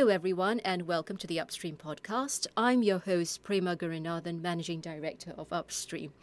Hello, 0.00 0.10
everyone, 0.10 0.60
and 0.60 0.86
welcome 0.86 1.18
to 1.18 1.26
the 1.26 1.38
Upstream 1.38 1.76
podcast. 1.76 2.46
I'm 2.56 2.82
your 2.82 3.00
host, 3.00 3.42
Prema 3.42 3.76
Gurunathan, 3.76 4.40
Managing 4.40 4.80
Director 4.80 5.34
of 5.36 5.52
Upstream. 5.52 6.14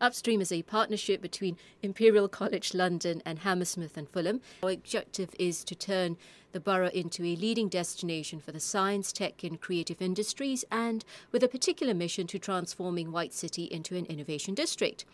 Upstream 0.00 0.40
is 0.40 0.52
a 0.52 0.62
partnership 0.62 1.20
between 1.20 1.56
Imperial 1.82 2.28
College 2.28 2.74
London 2.74 3.22
and 3.26 3.40
Hammersmith 3.40 3.96
and 3.96 4.08
Fulham. 4.08 4.40
Our 4.62 4.70
objective 4.70 5.30
is 5.36 5.64
to 5.64 5.74
turn 5.74 6.16
the 6.54 6.60
borough 6.60 6.88
into 6.94 7.24
a 7.24 7.34
leading 7.34 7.68
destination 7.68 8.38
for 8.38 8.52
the 8.52 8.60
science, 8.60 9.12
tech, 9.12 9.42
and 9.42 9.60
creative 9.60 10.00
industries, 10.00 10.64
and 10.70 11.04
with 11.32 11.42
a 11.42 11.48
particular 11.48 11.92
mission 11.92 12.28
to 12.28 12.38
transforming 12.38 13.10
White 13.10 13.34
City 13.34 13.64
into 13.64 13.96
an 13.96 14.06
innovation 14.06 14.54
district. 14.54 15.04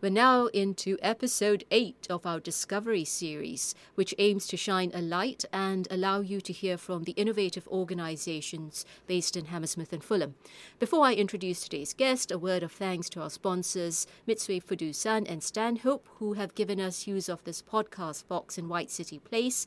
We're 0.00 0.10
now 0.10 0.46
into 0.46 0.98
episode 1.02 1.64
8 1.70 2.06
of 2.10 2.26
our 2.26 2.40
Discovery 2.40 3.04
series, 3.04 3.74
which 3.94 4.14
aims 4.18 4.46
to 4.48 4.56
shine 4.56 4.90
a 4.94 5.00
light 5.00 5.44
and 5.52 5.86
allow 5.90 6.20
you 6.20 6.40
to 6.42 6.52
hear 6.52 6.78
from 6.78 7.04
the 7.04 7.12
innovative 7.12 7.68
organizations 7.68 8.84
based 9.06 9.36
in 9.36 9.46
Hammersmith 9.46 9.92
and 9.92 10.04
Fulham. 10.04 10.34
Before 10.78 11.04
I 11.04 11.14
introduce 11.14 11.62
today's 11.62 11.94
guest, 11.94 12.30
a 12.30 12.38
word 12.38 12.62
of 12.62 12.72
thanks 12.72 13.08
to 13.10 13.22
our 13.22 13.30
sponsors, 13.30 14.06
Mitsui 14.26 14.62
Fudosan 14.62 15.30
and 15.30 15.42
Stanhope, 15.42 16.06
who 16.16 16.34
have 16.34 16.54
given 16.54 16.80
us 16.80 17.06
use 17.06 17.28
of 17.28 17.44
this 17.44 17.62
podcast 17.62 18.28
box 18.28 18.58
in 18.58 18.68
White 18.68 18.90
City 18.90 19.18
Place, 19.18 19.66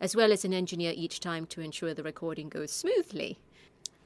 as 0.00 0.14
well 0.14 0.32
as 0.32 0.44
an 0.44 0.54
engineer 0.54 0.92
each 0.94 1.20
time 1.20 1.46
to 1.46 1.60
ensure 1.60 1.94
the 1.94 2.02
recording 2.02 2.48
goes 2.48 2.70
smoothly. 2.70 3.38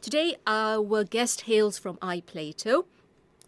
Today, 0.01 0.37
our 0.47 1.05
guest 1.05 1.43
hails 1.43 1.79
from 1.79 1.97
iPlato. 1.99 2.87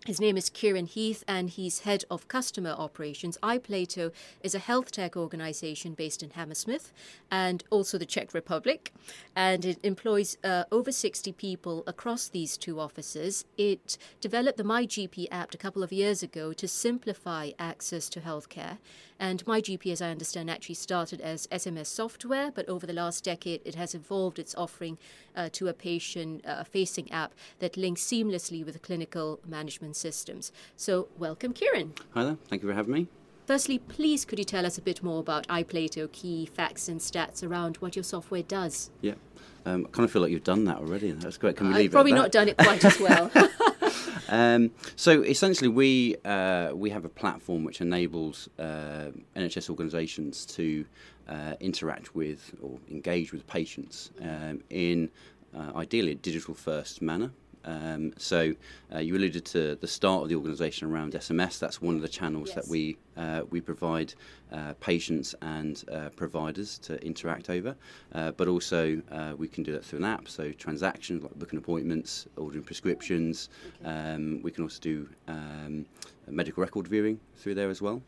His 0.07 0.21
name 0.21 0.37
is 0.37 0.51
Kieran 0.51 0.85
Heath, 0.85 1.25
and 1.27 1.49
he's 1.49 1.79
head 1.79 2.05
of 2.11 2.29
customer 2.29 2.75
operations. 2.77 3.39
iPlato 3.43 4.13
is 4.43 4.55
a 4.55 4.59
health 4.59 4.91
tech 4.91 5.17
organization 5.17 5.95
based 5.95 6.23
in 6.23 6.29
Hammersmith 6.29 6.93
and 7.31 7.65
also 7.71 7.97
the 7.97 8.05
Czech 8.05 8.35
Republic, 8.35 8.93
and 9.35 9.65
it 9.65 9.79
employs 9.83 10.37
uh, 10.45 10.65
over 10.71 10.93
60 10.93 11.33
people 11.33 11.85
across 11.87 12.29
these 12.29 12.59
two 12.59 12.81
offices. 12.81 13.47
It 13.57 13.97
developed 14.21 14.59
the 14.59 14.63
MyGP 14.63 15.27
app 15.31 15.55
a 15.55 15.57
couple 15.57 15.83
of 15.83 15.91
years 15.91 16.23
ago 16.23 16.53
to 16.53 16.69
simplify 16.69 17.53
access 17.59 18.11
to 18.11 18.21
healthcare. 18.21 18.77
And 19.19 19.43
MyGP, 19.47 19.91
as 19.91 20.03
I 20.03 20.11
understand, 20.11 20.51
actually 20.51 20.75
started 20.75 21.21
as 21.23 21.47
SMS 21.47 21.87
software, 21.87 22.51
but 22.51 22.69
over 22.69 22.87
the 22.87 22.93
last 22.93 23.25
decade, 23.25 23.63
it 23.65 23.75
has 23.75 23.95
evolved 23.95 24.39
its 24.39 24.55
offering 24.57 24.99
uh, 25.35 25.49
to 25.53 25.69
a 25.69 25.73
patient 25.73 26.45
uh, 26.45 26.65
facing 26.65 27.11
app 27.11 27.33
that 27.61 27.77
links 27.77 28.03
seamlessly 28.03 28.65
with 28.67 28.83
clinical 28.83 29.41
management 29.47 29.94
systems. 29.95 30.53
So, 30.77 31.09
welcome, 31.19 31.53
Kieran. 31.53 31.95
Hi 32.15 32.25
there. 32.25 32.37
Thank 32.49 32.63
you 32.63 32.69
for 32.69 32.75
having 32.75 32.93
me. 32.93 33.09
Firstly, 33.47 33.79
please 33.79 34.25
could 34.25 34.39
you 34.39 34.45
tell 34.45 34.65
us 34.65 34.79
a 34.79 34.83
bit 34.83 35.03
more 35.03 35.21
about 35.21 35.47
iPlato, 35.49 36.11
key 36.11 36.47
facts 36.47 36.89
and 36.89 36.99
stats 37.01 37.47
around 37.47 37.77
what 37.77 37.95
your 37.95 38.03
software 38.03 38.43
does? 38.43 38.91
Yeah, 39.03 39.15
um, 39.67 39.87
I 39.87 39.91
kind 39.91 40.05
of 40.05 40.11
feel 40.11 40.23
like 40.23 40.31
you've 40.31 40.45
done 40.45 40.65
that 40.65 40.79
already. 40.79 41.11
That's 41.13 41.37
great. 41.37 41.57
Can 41.57 41.69
we 41.69 41.75
leave 41.75 41.83
it? 41.83 41.87
I've 41.89 41.93
probably 41.93 42.13
not 42.13 42.33
done 42.33 42.49
it 42.49 42.57
quite 42.57 42.85
as 42.85 42.99
well. 42.99 43.31
Um, 44.29 44.73
so 44.97 45.23
essentially, 45.23 45.69
we 45.69 46.17
uh, 46.25 46.73
we 46.75 46.91
have 46.91 47.05
a 47.05 47.09
platform 47.09 47.63
which 47.63 47.81
enables 47.81 48.49
uh, 48.59 49.11
NHS 49.37 49.71
organisations 49.71 50.47
to 50.47 50.85
uh, 51.29 51.55
interact 51.61 52.15
with 52.15 52.55
or 52.63 52.79
engage 52.91 53.33
with 53.33 53.47
patients 53.47 54.11
um, 54.23 54.63
in 54.71 55.11
uh, 55.55 55.73
ideally 55.77 56.13
a 56.13 56.17
digital 56.17 56.55
first 56.55 57.03
manner. 57.03 57.31
Um, 57.65 58.13
so 58.17 58.55
uh, 58.95 58.99
you 58.99 59.17
alluded 59.17 59.45
to 59.47 59.77
the 59.77 59.87
start 59.87 60.23
of 60.23 60.29
the 60.29 60.37
organisation 60.37 60.91
around 60.91 61.13
SMS. 61.13 61.59
That's 61.59 61.81
one 61.81 61.97
of 61.97 62.03
the 62.03 62.09
channels 62.09 62.49
Yes. 62.49 62.57
that 62.57 62.69
we 62.69 62.97
uh, 63.17 63.43
we 63.51 63.61
provide 63.61 64.13
uh, 64.53 64.75
patients 64.81 65.35
and 65.41 65.85
uh, 65.91 66.09
providers 66.17 66.79
to 66.79 67.03
interact 67.05 67.49
over. 67.49 67.77
Uh, 68.13 68.33
but 68.33 68.49
also 68.49 69.01
uh, 69.11 69.35
we 69.37 69.49
can 69.49 69.63
do 69.63 69.73
that 69.73 69.85
through 69.85 70.01
an 70.01 70.05
app. 70.05 70.29
So 70.29 70.51
transactions 70.53 71.23
like 71.23 71.35
booking 71.39 71.59
appointments, 71.59 72.27
ordering 72.37 72.65
prescriptions. 72.65 73.49
Um, 73.85 74.41
we 74.43 74.51
can 74.51 74.65
also 74.65 74.81
do 74.81 75.09
um, 75.29 75.87
medical 76.27 76.63
record 76.63 76.89
viewing 76.89 77.21
through 77.37 77.55
there 77.55 77.71
as 77.71 77.81
well. 77.81 78.03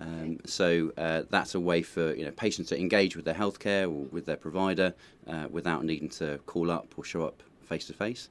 Um, 0.00 0.38
so 0.44 0.92
uh, 0.96 1.22
that's 1.28 1.54
a 1.54 1.60
way 1.60 1.82
for 1.82 2.14
you 2.14 2.24
know 2.24 2.30
patients 2.32 2.68
to 2.68 2.78
engage 2.78 3.16
with 3.16 3.24
their 3.24 3.34
healthcare 3.34 3.84
or 3.84 4.06
with 4.12 4.26
their 4.26 4.36
provider 4.36 4.94
uh, 5.26 5.46
without 5.50 5.84
needing 5.84 6.08
to 6.10 6.38
call 6.46 6.70
up 6.70 6.94
or 6.96 7.04
show 7.04 7.24
up 7.24 7.42
face 7.68 7.86
to 7.86 7.92
face. 7.92 8.28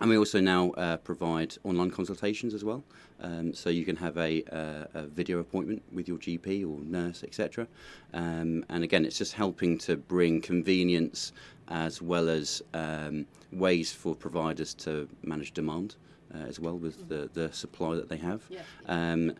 And 0.00 0.10
we 0.10 0.16
also 0.16 0.40
now 0.40 0.70
uh, 0.72 0.96
provide 0.98 1.56
online 1.64 1.90
consultations 1.90 2.54
as 2.54 2.64
well. 2.64 2.84
Um, 3.20 3.52
so 3.52 3.68
you 3.68 3.84
can 3.84 3.96
have 3.96 4.16
a, 4.16 4.44
uh, 4.44 4.84
a 4.94 5.06
video 5.06 5.40
appointment 5.40 5.82
with 5.92 6.06
your 6.06 6.18
GP 6.18 6.62
or 6.62 6.80
nurse, 6.84 7.24
etc. 7.24 7.66
Um, 8.14 8.64
and 8.68 8.84
again, 8.84 9.04
it's 9.04 9.18
just 9.18 9.32
helping 9.32 9.76
to 9.78 9.96
bring 9.96 10.40
convenience 10.40 11.32
as 11.66 12.00
well 12.00 12.28
as 12.28 12.62
um, 12.74 13.26
ways 13.52 13.92
for 13.92 14.14
providers 14.14 14.72
to 14.74 15.08
manage 15.22 15.52
demand 15.52 15.96
uh, 16.32 16.38
as 16.38 16.60
well 16.60 16.78
with 16.78 17.08
the, 17.08 17.28
the 17.34 17.52
supply 17.52 17.96
that 17.96 18.08
they 18.08 18.18
have. 18.18 18.42
Yeah. 18.48 18.60
Um, 18.86 19.34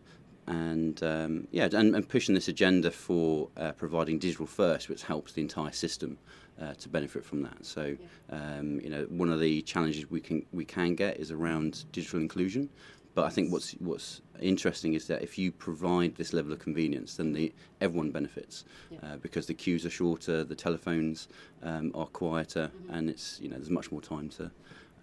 and 0.47 1.01
um, 1.03 1.47
yeah, 1.51 1.69
and, 1.71 1.95
and 1.95 2.09
pushing 2.09 2.35
this 2.35 2.47
agenda 2.47 2.91
for 2.91 3.49
uh, 3.55 3.71
providing 3.73 4.17
digital 4.17 4.47
first, 4.47 4.89
which 4.89 5.03
helps 5.03 5.31
the 5.33 5.41
entire 5.41 5.71
system 5.71 6.17
uh, 6.61 6.73
to 6.75 6.89
benefit 6.89 7.23
from 7.23 7.41
that. 7.43 7.65
So, 7.65 7.95
um, 8.29 8.79
you 8.81 8.89
know, 8.89 9.03
one 9.09 9.29
of 9.29 9.39
the 9.39 9.61
challenges 9.61 10.09
we 10.09 10.21
can 10.21 10.45
we 10.51 10.65
can 10.65 10.95
get 10.95 11.17
is 11.17 11.31
around 11.31 11.85
digital 11.91 12.19
inclusion. 12.19 12.69
But 13.15 13.25
I 13.25 13.29
think 13.29 13.51
what's 13.51 13.71
what's 13.79 14.21
interesting 14.39 14.93
is 14.93 15.07
that 15.07 15.21
if 15.23 15.37
you 15.37 15.51
provide 15.51 16.15
this 16.15 16.31
level 16.31 16.53
of 16.53 16.59
convenience, 16.59 17.15
then 17.15 17.33
the 17.33 17.51
everyone 17.81 18.11
benefits 18.11 18.65
Yeah. 18.91 18.99
uh, 19.03 19.17
because 19.17 19.47
the 19.47 19.53
queues 19.53 19.85
are 19.85 19.89
shorter, 19.89 20.43
the 20.43 20.55
telephones 20.55 21.27
um, 21.63 21.91
are 21.95 22.05
quieter, 22.07 22.71
and 22.89 23.09
it's 23.09 23.39
you 23.41 23.49
know 23.49 23.57
there's 23.57 23.69
much 23.71 23.91
more 23.91 24.01
time 24.01 24.29
to 24.29 24.51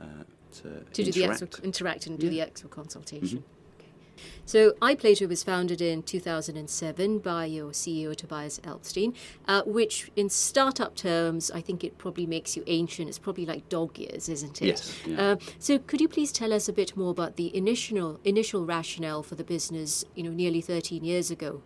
uh, 0.00 0.05
to, 0.53 0.62
to 0.93 1.03
do 1.05 1.12
the 1.12 1.23
interact. 1.25 1.43
actual 1.43 1.65
interact 1.65 2.06
and 2.06 2.19
do 2.19 2.27
Yeah. 2.27 2.31
the 2.31 2.41
actual 2.43 2.69
consultation. 2.71 3.38
Okay. 3.38 3.47
So 4.44 4.72
iPlato 4.82 5.28
was 5.28 5.43
founded 5.43 5.81
in 5.81 6.03
2007 6.03 7.19
by 7.19 7.47
your 7.47 7.71
CEO 7.71 8.15
Tobias 8.15 8.60
Alpsten, 8.60 9.15
uh, 9.49 9.62
which 9.65 10.10
in 10.16 10.28
startup 10.28 10.94
terms, 10.94 11.50
I 11.50 11.60
think 11.60 11.84
it 11.84 11.99
probably 11.99 12.26
makes 12.26 12.56
you 12.56 12.65
ancient. 12.66 13.09
It's 13.09 13.19
probably 13.19 13.47
like 13.47 13.69
dog 13.69 13.99
years, 13.99 14.28
isn't 14.28 14.62
it? 14.62 14.66
Yes, 14.66 14.99
yeah. 15.06 15.21
Uh, 15.21 15.37
so 15.59 15.78
could 15.78 16.00
you 16.00 16.09
please 16.09 16.32
tell 16.32 16.53
us 16.53 16.69
a 16.69 16.72
bit 16.72 16.97
more 16.97 17.10
about 17.10 17.37
the 17.37 17.55
initial 17.56 18.21
initial 18.25 18.65
rationale 18.65 19.22
for 19.22 19.34
the 19.34 19.44
business? 19.44 20.05
You 20.15 20.25
know, 20.25 20.31
nearly 20.31 20.60
13 20.60 21.05
years 21.05 21.31
ago. 21.31 21.62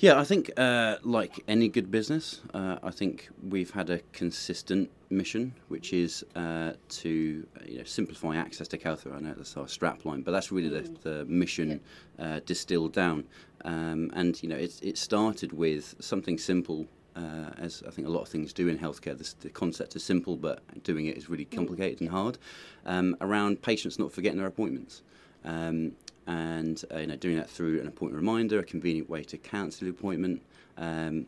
Yeah, 0.00 0.20
I 0.20 0.22
think 0.22 0.52
uh, 0.56 0.98
like 1.02 1.42
any 1.48 1.66
good 1.68 1.90
business, 1.90 2.40
uh, 2.54 2.78
I 2.84 2.92
think 2.92 3.30
we've 3.42 3.72
had 3.72 3.90
a 3.90 3.98
consistent 4.12 4.90
mission, 5.10 5.54
which 5.66 5.92
is 5.92 6.24
uh, 6.36 6.74
to 7.00 7.44
you 7.66 7.78
know, 7.78 7.82
simplify 7.82 8.36
access 8.36 8.68
to 8.68 8.78
healthcare. 8.78 9.16
I 9.16 9.18
know 9.18 9.34
that's 9.36 9.56
our 9.56 9.64
strapline, 9.64 10.22
but 10.22 10.30
that's 10.30 10.52
really 10.52 10.68
the, 10.68 10.88
the 11.02 11.24
mission 11.24 11.80
uh, 12.20 12.38
distilled 12.46 12.92
down. 12.92 13.24
Um, 13.64 14.12
and 14.14 14.40
you 14.40 14.48
know, 14.48 14.54
it, 14.54 14.78
it 14.84 14.98
started 14.98 15.52
with 15.52 15.96
something 15.98 16.38
simple. 16.38 16.86
Uh, 17.16 17.50
as 17.58 17.82
I 17.84 17.90
think 17.90 18.06
a 18.06 18.10
lot 18.12 18.20
of 18.20 18.28
things 18.28 18.52
do 18.52 18.68
in 18.68 18.78
healthcare, 18.78 19.18
this, 19.18 19.32
the 19.32 19.50
concept 19.50 19.96
is 19.96 20.04
simple, 20.04 20.36
but 20.36 20.60
doing 20.84 21.06
it 21.06 21.16
is 21.16 21.28
really 21.28 21.44
complicated 21.44 22.00
and 22.02 22.10
hard. 22.10 22.38
Um, 22.86 23.16
around 23.20 23.62
patients 23.62 23.98
not 23.98 24.12
forgetting 24.12 24.38
their 24.38 24.46
appointments. 24.46 25.02
Um, 25.44 25.92
and 26.28 26.84
uh, 26.92 26.98
you 26.98 27.06
know 27.06 27.16
doing 27.16 27.36
that 27.36 27.50
through 27.50 27.80
an 27.80 27.88
appointment 27.88 28.22
reminder, 28.22 28.60
a 28.60 28.64
convenient 28.64 29.10
way 29.10 29.24
to 29.24 29.38
cancel 29.38 29.86
the 29.86 29.90
appointment. 29.90 30.42
Um, 30.76 31.26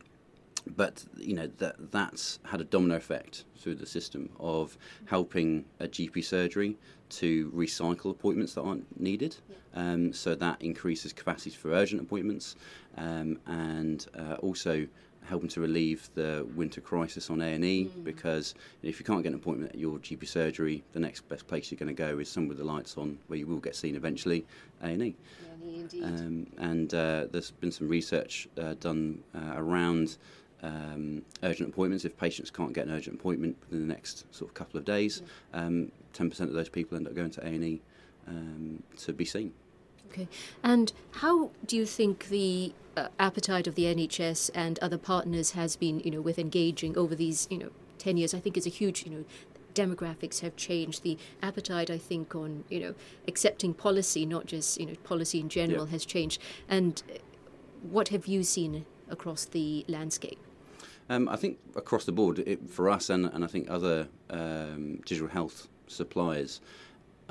but 0.67 1.03
you 1.17 1.33
know 1.33 1.49
that 1.57 1.91
that's 1.91 2.39
had 2.45 2.61
a 2.61 2.63
domino 2.63 2.95
effect 2.95 3.45
through 3.57 3.75
the 3.75 3.85
system 3.85 4.29
of 4.39 4.77
helping 5.05 5.65
a 5.79 5.87
GP 5.87 6.23
surgery 6.23 6.77
to 7.09 7.49
recycle 7.51 8.11
appointments 8.11 8.53
that 8.53 8.61
aren't 8.61 8.99
needed. 9.01 9.35
Um, 9.73 10.13
so 10.13 10.35
that 10.35 10.61
increases 10.61 11.13
capacity 11.13 11.49
for 11.49 11.71
urgent 11.71 12.01
appointments, 12.01 12.55
um, 12.97 13.39
and 13.47 14.05
uh, 14.17 14.35
also 14.35 14.87
helping 15.25 15.49
to 15.49 15.61
relieve 15.61 16.09
the 16.15 16.45
winter 16.55 16.81
crisis 16.81 17.29
on 17.29 17.41
A&E 17.41 17.89
because 18.03 18.55
if 18.83 18.99
you 18.99 19.05
can't 19.05 19.23
get 19.23 19.29
an 19.29 19.35
appointment 19.35 19.71
at 19.71 19.79
your 19.79 19.97
GP 19.99 20.27
surgery, 20.27 20.83
the 20.93 20.99
next 20.99 21.27
best 21.29 21.47
place 21.47 21.71
you're 21.71 21.77
going 21.77 21.93
to 21.93 21.93
go 21.93 22.19
is 22.19 22.29
somewhere 22.29 22.49
with 22.49 22.57
the 22.57 22.63
lights 22.63 22.97
on 22.97 23.17
where 23.27 23.37
you 23.37 23.47
will 23.47 23.59
get 23.59 23.75
seen 23.75 23.95
eventually, 23.95 24.45
A&E. 24.83 25.15
Um, 26.03 26.47
and 26.57 26.93
uh, 26.93 27.27
there's 27.31 27.51
been 27.51 27.71
some 27.71 27.87
research 27.87 28.47
uh, 28.59 28.73
done 28.79 29.23
uh, 29.35 29.53
around 29.55 30.17
um, 30.63 31.21
urgent 31.43 31.69
appointments. 31.69 32.05
If 32.05 32.17
patients 32.17 32.49
can't 32.49 32.73
get 32.73 32.87
an 32.87 32.93
urgent 32.93 33.19
appointment 33.19 33.57
within 33.61 33.87
the 33.87 33.93
next 33.93 34.33
sort 34.33 34.49
of 34.49 34.55
couple 34.55 34.79
of 34.79 34.85
days, 34.85 35.21
um, 35.53 35.91
10% 36.13 36.39
of 36.41 36.53
those 36.53 36.69
people 36.69 36.97
end 36.97 37.07
up 37.07 37.15
going 37.15 37.31
to 37.31 37.45
A&E 37.45 37.81
um, 38.27 38.81
to 38.97 39.13
be 39.13 39.25
seen. 39.25 39.53
Okay. 40.11 40.27
And 40.63 40.91
how 41.11 41.51
do 41.65 41.75
you 41.77 41.85
think 41.85 42.27
the 42.27 42.73
uh, 42.97 43.07
appetite 43.19 43.65
of 43.67 43.75
the 43.75 43.83
NHS 43.83 44.49
and 44.53 44.77
other 44.79 44.97
partners 44.97 45.51
has 45.51 45.75
been, 45.75 46.01
you 46.01 46.11
know, 46.11 46.21
with 46.21 46.37
engaging 46.37 46.97
over 46.97 47.15
these, 47.15 47.47
you 47.49 47.57
know, 47.57 47.69
10 47.97 48.17
years? 48.17 48.33
I 48.33 48.39
think 48.39 48.57
is 48.57 48.65
a 48.65 48.69
huge, 48.69 49.05
you 49.05 49.11
know, 49.11 49.25
demographics 49.73 50.41
have 50.41 50.55
changed. 50.57 51.03
The 51.03 51.17
appetite, 51.41 51.89
I 51.89 51.97
think, 51.97 52.35
on, 52.35 52.65
you 52.69 52.79
know, 52.81 52.95
accepting 53.27 53.73
policy, 53.73 54.25
not 54.25 54.45
just, 54.45 54.79
you 54.79 54.85
know, 54.85 54.95
policy 55.03 55.39
in 55.39 55.47
general 55.47 55.85
Yeah. 55.85 55.91
has 55.91 56.05
changed. 56.05 56.41
And 56.67 57.01
what 57.81 58.09
have 58.09 58.27
you 58.27 58.43
seen 58.43 58.85
across 59.09 59.45
the 59.45 59.85
landscape? 59.87 60.39
Um, 61.09 61.27
I 61.29 61.35
think 61.35 61.57
across 61.75 62.05
the 62.05 62.11
board, 62.11 62.39
it, 62.39 62.69
for 62.69 62.89
us 62.89 63.09
and, 63.09 63.25
and 63.27 63.43
I 63.43 63.47
think 63.47 63.69
other 63.69 64.07
um, 64.29 64.97
digital 65.05 65.27
health 65.27 65.67
suppliers, 65.87 66.61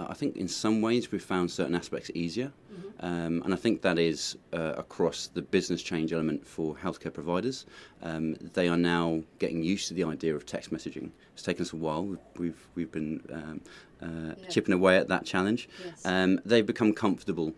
I 0.08 0.14
think 0.14 0.36
in 0.36 0.48
some 0.48 0.80
ways 0.80 1.10
we've 1.12 1.22
found 1.22 1.50
certain 1.50 1.74
aspects 1.74 2.10
easier. 2.14 2.52
Um, 3.00 3.40
and 3.44 3.54
I 3.54 3.56
think 3.56 3.80
that 3.82 3.98
is 3.98 4.36
uh, 4.52 4.74
across 4.76 5.28
the 5.28 5.40
business 5.40 5.82
change 5.82 6.12
element 6.12 6.46
for 6.46 6.74
healthcare 6.74 7.12
providers. 7.12 7.64
Um, 8.02 8.34
they 8.52 8.68
are 8.68 8.76
now 8.76 9.22
getting 9.38 9.62
used 9.62 9.88
to 9.88 9.94
the 9.94 10.04
idea 10.04 10.34
of 10.36 10.44
text 10.44 10.70
messaging. 10.70 11.10
It's 11.32 11.42
taken 11.42 11.62
us 11.62 11.72
a 11.72 11.76
while. 11.76 12.04
We've, 12.04 12.18
we've, 12.38 12.68
we've 12.74 12.92
been 12.92 13.22
um, 13.32 13.60
uh, 14.02 14.34
Yeah. 14.36 14.48
chipping 14.48 14.74
away 14.74 14.98
at 14.98 15.08
that 15.08 15.24
challenge. 15.24 15.68
Yes. 15.84 16.04
Um, 16.04 16.40
they've 16.44 16.66
become 16.66 16.92
comfortable 16.92 17.54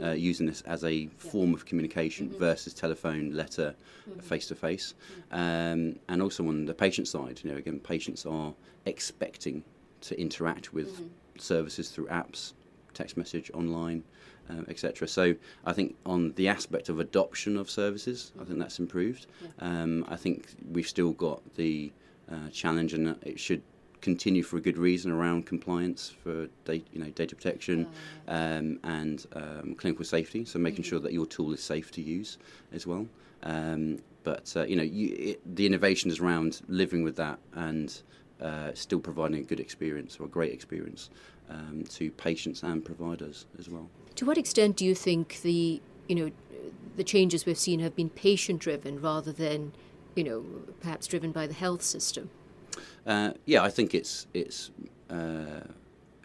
uh, 0.00 0.10
using 0.12 0.46
this 0.46 0.62
as 0.62 0.84
a 0.84 1.08
form 1.18 1.52
of 1.54 1.66
communication 1.66 2.30
versus 2.38 2.72
telephone, 2.72 3.32
letter, 3.32 3.74
face 4.22 4.46
to 4.46 4.54
face. 4.54 4.94
Um, 5.32 5.96
And 6.08 6.22
also 6.22 6.46
on 6.46 6.66
the 6.66 6.74
patient 6.74 7.08
side, 7.08 7.40
you 7.42 7.50
know, 7.50 7.56
again, 7.56 7.80
patients 7.80 8.24
are 8.26 8.54
expecting 8.86 9.64
to 10.02 10.18
interact 10.20 10.72
with 10.72 11.02
services 11.38 11.90
through 11.90 12.06
apps, 12.06 12.52
text 12.92 13.16
message, 13.16 13.50
online, 13.54 14.02
um, 14.48 14.66
etc. 14.68 15.08
So 15.08 15.34
I 15.64 15.72
think 15.72 15.96
on 16.04 16.32
the 16.32 16.48
aspect 16.48 16.88
of 16.88 17.00
adoption 17.00 17.56
of 17.56 17.70
services, 17.70 18.32
I 18.40 18.44
think 18.44 18.58
that's 18.58 18.78
improved. 18.78 19.26
Um, 19.58 20.04
I 20.08 20.16
think 20.16 20.48
we've 20.70 20.88
still 20.88 21.12
got 21.12 21.42
the 21.54 21.92
uh, 22.30 22.48
challenge, 22.50 22.94
and 22.94 23.16
it 23.22 23.38
should 23.40 23.62
continue 24.00 24.42
for 24.42 24.58
a 24.58 24.60
good 24.60 24.76
reason 24.76 25.10
around 25.10 25.46
compliance 25.46 26.12
for 26.22 26.46
data, 26.66 26.84
you 26.92 27.00
know, 27.00 27.10
data 27.10 27.34
protection 27.34 27.86
um, 28.28 28.78
and 28.84 29.26
um, 29.32 29.74
clinical 29.76 30.04
safety. 30.04 30.44
So 30.44 30.58
making 30.58 30.84
sure 30.84 30.98
that 31.00 31.12
your 31.12 31.26
tool 31.26 31.54
is 31.54 31.62
safe 31.62 31.90
to 31.92 32.02
use 32.02 32.36
as 32.72 32.86
well. 32.86 33.06
Um, 33.42 33.98
but 34.22 34.52
uh, 34.56 34.64
you 34.64 34.76
know, 34.76 34.82
you, 34.82 35.14
it, 35.18 35.56
the 35.56 35.66
innovation 35.66 36.10
is 36.10 36.20
around 36.20 36.60
living 36.68 37.02
with 37.02 37.16
that 37.16 37.38
and 37.54 38.02
uh, 38.44 38.74
still 38.74 39.00
providing 39.00 39.40
a 39.40 39.42
good 39.42 39.58
experience 39.58 40.18
or 40.20 40.26
a 40.26 40.28
great 40.28 40.52
experience 40.52 41.10
um, 41.48 41.82
to 41.88 42.10
patients 42.10 42.62
and 42.62 42.84
providers 42.84 43.46
as 43.58 43.68
well. 43.68 43.88
To 44.16 44.26
what 44.26 44.36
extent 44.38 44.76
do 44.76 44.84
you 44.84 44.94
think 44.94 45.40
the 45.42 45.80
you 46.08 46.14
know 46.14 46.30
the 46.96 47.04
changes 47.04 47.46
we've 47.46 47.58
seen 47.58 47.80
have 47.80 47.96
been 47.96 48.10
patient 48.10 48.60
driven 48.60 49.00
rather 49.00 49.32
than 49.32 49.72
you 50.14 50.24
know 50.24 50.44
perhaps 50.80 51.06
driven 51.06 51.32
by 51.32 51.46
the 51.46 51.54
health 51.54 51.82
system? 51.82 52.30
Uh, 53.06 53.32
yeah, 53.46 53.62
I 53.62 53.70
think 53.70 53.94
it's 53.94 54.26
it's 54.34 54.70
uh, 55.08 55.60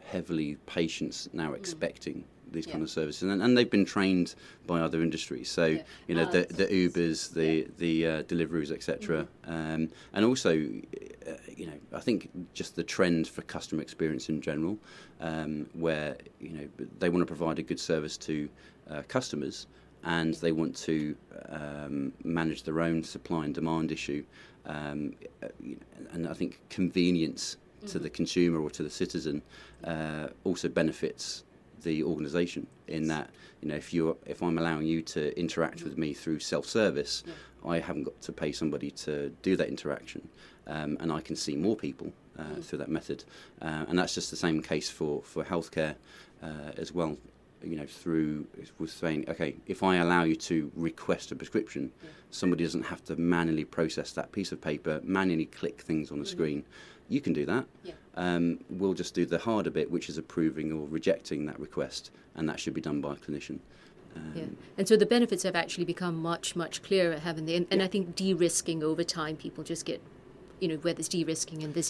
heavily 0.04 0.58
patients 0.66 1.30
now 1.34 1.54
expecting 1.54 2.26
these 2.52 2.66
kind 2.66 2.84
of 2.84 2.90
services, 2.90 3.24
and, 3.24 3.42
and 3.42 3.58
they've 3.58 3.70
been 3.70 3.86
trained 3.86 4.36
by 4.66 4.80
other 4.82 5.02
industries. 5.02 5.50
So 5.50 5.66
Yeah. 5.66 5.84
you 6.08 6.16
know 6.16 6.26
the 6.26 6.46
the 6.50 6.68
Ubers, 6.68 7.34
the 7.34 7.68
the 7.78 8.08
uh, 8.08 8.24
Deliveroos, 8.24 8.72
etc. 8.72 9.28
Um, 9.46 9.90
and 10.14 10.26
also, 10.26 10.52
uh, 10.52 11.32
you 11.56 11.68
know, 11.68 11.80
I 11.94 12.00
think 12.00 12.30
just 12.54 12.76
the 12.76 12.84
trend 12.84 13.28
for 13.28 13.42
customer 13.44 13.82
experience 13.82 14.30
in 14.30 14.42
general, 14.42 14.78
um, 15.20 15.68
where 15.74 16.18
you 16.40 16.50
know 16.50 16.68
they 17.00 17.10
want 17.10 17.22
to 17.22 17.26
provide 17.26 17.60
a 17.60 17.64
good 17.64 17.80
service 17.80 18.18
to 18.18 18.50
uh, 18.90 19.02
customers. 19.08 19.68
And 20.02 20.34
they 20.36 20.54
want 20.54 20.78
to 20.78 21.14
um, 21.50 22.14
manage 22.24 22.64
their 22.64 22.80
own 22.80 23.04
supply 23.04 23.44
and 23.44 23.54
demand 23.54 23.92
issue, 23.92 24.24
um, 24.66 25.14
uh, 25.44 25.50
and 26.14 26.26
I 26.26 26.34
think 26.34 26.62
convenience 26.70 27.58
to 27.88 28.00
the 28.00 28.10
consumer 28.10 28.60
or 28.62 28.70
to 28.70 28.84
the 28.84 28.90
citizen 28.90 29.42
uh, 29.84 30.28
also 30.44 30.70
benefits 30.70 31.44
the 31.84 32.04
organisation 32.04 32.68
in 32.88 33.08
that 33.08 33.30
you 33.62 33.68
know 33.70 33.76
if 33.76 33.94
you 33.94 34.18
if 34.26 34.42
I'm 34.42 34.58
allowing 34.58 34.86
you 34.86 35.02
to 35.02 35.38
interact 35.40 35.84
with 35.84 35.98
me 35.98 36.14
through 36.14 36.40
self-service, 36.40 37.24
I 37.66 37.80
haven't 37.80 38.04
got 38.04 38.22
to 38.22 38.32
pay 38.32 38.52
somebody 38.52 38.92
to 38.92 39.30
do 39.42 39.56
that 39.58 39.68
interaction, 39.68 40.28
um, 40.68 40.98
and 41.00 41.12
I 41.12 41.22
can 41.22 41.36
see 41.36 41.56
more 41.56 41.76
people 41.76 42.12
uh, 42.38 42.62
through 42.62 42.80
that 42.80 42.90
method, 42.90 43.24
uh, 43.62 43.86
and 43.88 43.98
that's 43.98 44.16
just 44.16 44.30
the 44.32 44.38
same 44.38 44.62
case 44.62 44.90
for 44.90 45.22
for 45.24 45.44
healthcare 45.44 45.96
uh, 46.42 46.72
as 46.78 46.94
well. 46.94 47.18
You 47.62 47.76
know, 47.76 47.86
through 47.86 48.48
was 48.78 48.94
saying, 48.94 49.26
okay, 49.28 49.58
if 49.68 49.84
I 49.84 49.98
allow 49.98 50.24
you 50.24 50.38
to 50.38 50.72
request 50.76 51.34
a 51.34 51.36
prescription, 51.36 51.92
somebody 52.30 52.64
doesn't 52.64 52.84
have 52.84 53.04
to 53.06 53.18
manually 53.18 53.66
process 53.66 54.14
that 54.14 54.32
piece 54.32 54.54
of 54.54 54.62
paper, 54.62 55.02
manually 55.04 55.46
click 55.46 55.82
things 55.82 56.10
on 56.10 56.20
the 56.20 56.26
screen. 56.26 56.64
You 57.10 57.20
can 57.20 57.34
do 57.34 57.46
that. 57.48 57.66
Yeah. 57.84 57.94
Um, 58.20 58.60
we'll 58.70 58.94
just 58.94 59.14
do 59.14 59.26
the 59.26 59.38
harder 59.38 59.70
bit, 59.70 59.90
which 59.90 60.10
is 60.10 60.18
approving 60.18 60.74
or 60.74 60.86
rejecting 60.90 61.46
that 61.46 61.58
request, 61.58 62.12
and 62.36 62.50
that 62.50 62.60
should 62.60 62.74
be 62.74 62.82
done 62.82 63.00
by 63.00 63.14
a 63.14 63.16
clinician. 63.16 63.60
Um, 64.14 64.34
Yeah. 64.36 64.44
And 64.78 64.88
so 64.90 64.98
the 64.98 65.06
benefits 65.06 65.44
have 65.44 65.56
actually 65.56 65.86
become 65.86 66.22
much, 66.22 66.54
much 66.54 66.84
clearer, 66.84 67.18
haven't 67.20 67.46
they? 67.46 67.56
And, 67.56 67.66
and 67.72 67.82
I 67.82 67.88
think 67.88 68.18
de-risking 68.18 68.84
over 68.84 69.06
time, 69.06 69.38
people 69.38 69.64
just 69.64 69.86
get, 69.86 70.02
you 70.60 70.68
know, 70.68 70.76
whether 70.76 71.00
it's 71.00 71.08
de-risking 71.08 71.62
in 71.62 71.72
this 71.72 71.90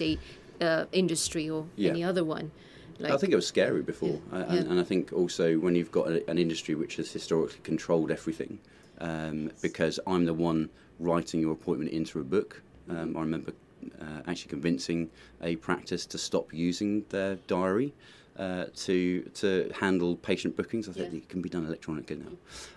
uh, 0.61 0.85
industry 0.91 1.49
or 1.49 1.65
Yeah. 1.75 1.89
any 1.89 2.03
other 2.03 2.23
one. 2.23 2.51
Like, 2.99 3.11
I 3.11 3.17
think 3.17 3.33
it 3.33 3.37
was 3.37 3.47
scary 3.47 3.81
before, 3.81 4.19
Yeah. 4.31 4.37
I, 4.37 4.39
Yeah. 4.39 4.59
and, 4.59 4.71
and 4.71 4.79
I 4.79 4.83
think 4.83 5.11
also 5.11 5.57
when 5.57 5.73
you've 5.73 5.91
got 5.91 6.09
a, 6.09 6.29
an 6.29 6.37
industry 6.37 6.75
which 6.75 6.97
has 6.97 7.11
historically 7.11 7.61
controlled 7.63 8.11
everything, 8.11 8.59
um, 8.99 9.49
because 9.63 9.99
I'm 10.05 10.25
the 10.25 10.33
one 10.35 10.69
writing 10.99 11.41
your 11.41 11.53
appointment 11.53 11.91
into 11.91 12.19
a 12.19 12.23
book. 12.23 12.61
Um, 12.87 13.17
I 13.17 13.21
remember 13.21 13.53
uh, 14.01 14.21
actually 14.27 14.49
convincing 14.49 15.09
a 15.41 15.55
practice 15.57 16.05
to 16.07 16.17
stop 16.17 16.53
using 16.53 17.05
their 17.09 17.35
diary. 17.47 17.93
Uh, 18.37 18.67
to 18.73 19.21
to 19.33 19.69
handle 19.81 20.15
patient 20.15 20.55
bookings, 20.55 20.87
I 20.87 20.93
think 20.93 21.11
Yeah. 21.11 21.17
it 21.17 21.27
can 21.27 21.41
be 21.41 21.49
done 21.49 21.65
electronically 21.65 22.15
now. 22.15 22.31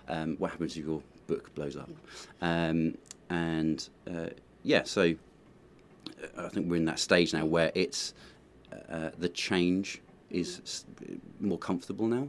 Um, 0.09 0.35
what 0.37 0.51
happens 0.51 0.75
if 0.75 0.83
your 0.85 1.01
book 1.27 1.55
blows 1.55 1.77
up? 1.77 1.89
Um, 2.41 2.97
and 3.29 3.87
uh, 4.05 4.29
yeah, 4.63 4.83
so 4.83 5.13
uh, 6.37 6.45
I 6.45 6.49
think 6.49 6.69
we're 6.69 6.75
in 6.75 6.85
that 6.85 6.99
stage 6.99 7.31
now 7.33 7.45
where 7.45 7.71
it's 7.75 8.13
uh, 8.89 9.11
the 9.17 9.29
change 9.29 10.01
is 10.29 10.83
more 11.39 11.57
comfortable 11.59 12.07
now. 12.07 12.27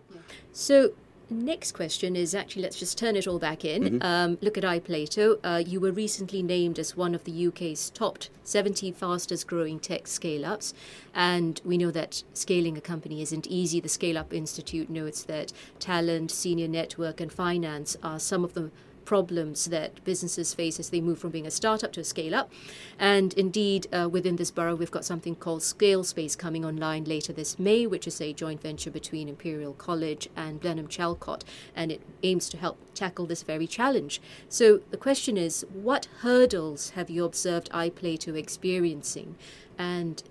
So, 0.53 0.93
next 1.31 1.73
question 1.73 2.17
is 2.17 2.35
actually 2.35 2.63
let's 2.63 2.79
just 2.79 2.99
turn 2.99 3.17
it 3.17 3.27
all 3.27 3.39
back 3.39 3.65
in. 3.65 3.83
Mm-hmm. 3.83 4.03
Um, 4.03 4.39
look 4.41 4.59
at 4.59 4.65
iPlato. 4.65 5.39
Uh, 5.43 5.63
you 5.65 5.81
were 5.81 5.93
recently 5.93 6.43
named 6.43 6.79
as 6.79 6.97
one 6.97 7.15
of 7.15 7.25
the 7.25 7.47
UK's 7.47 7.91
top 7.91 8.19
70 8.43 8.93
fastest 8.93 9.47
growing 9.47 9.79
tech 9.79 10.07
scale 10.07 10.45
ups. 10.45 10.75
And 11.15 11.61
we 11.65 11.79
know 11.79 11.91
that 11.91 12.23
scaling 12.33 12.77
a 12.77 12.81
company 12.81 13.23
isn't 13.23 13.47
easy. 13.47 13.81
The 13.81 13.89
Scale 13.89 14.19
Up 14.19 14.33
Institute 14.33 14.91
notes 14.91 15.23
that 15.25 15.53
talent, 15.79 16.31
senior 16.31 16.69
network, 16.69 17.21
and 17.21 17.33
finance 17.33 17.97
are 18.03 18.19
some 18.19 18.45
of 18.45 18.55
the 18.55 18.71
problems 19.05 19.67
that 19.67 20.03
businesses 20.05 20.55
face 20.55 20.81
as 20.81 20.91
they 20.91 21.01
move 21.01 21.19
from 21.19 21.31
being 21.31 21.47
a 21.47 21.51
startup 21.51 21.93
to 21.93 22.01
a 22.01 22.05
scale 22.05 22.35
up. 22.35 22.51
And 22.99 23.33
indeed, 23.35 23.87
uh, 23.93 24.09
within 24.09 24.37
this 24.37 24.51
borough, 24.51 24.75
we've 24.75 24.91
got 24.91 25.05
something 25.05 25.35
called 25.35 25.63
Scale 25.63 26.05
Space 26.05 26.37
coming 26.37 26.65
online 26.65 27.05
later 27.05 27.33
this 27.33 27.59
May, 27.59 27.87
which 27.87 28.07
is 28.07 28.21
a 28.21 28.33
joint 28.33 28.63
venture 28.63 28.91
between 28.91 29.29
Imperial 29.29 29.73
College 29.75 30.29
and 30.37 30.61
Blenheim 30.61 30.89
Chalcot, 30.89 31.43
and 31.75 31.93
it 31.93 32.03
aims 32.23 32.49
to 32.51 32.57
help 32.57 32.79
tackle 32.95 33.27
this 33.27 33.43
very 33.43 33.67
challenge. 33.67 34.21
So 34.49 34.81
the 34.91 34.97
question 34.97 35.37
is, 35.37 35.67
what 35.73 36.09
hurdles 36.21 36.91
have 36.91 37.11
you 37.11 37.25
observed 37.25 37.71
iPlato 37.71 38.37
experiencing, 38.37 39.37
and 39.79 40.23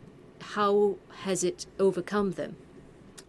how 0.55 0.97
has 1.23 1.43
it 1.43 1.65
overcome 1.79 2.31
them? 2.31 2.55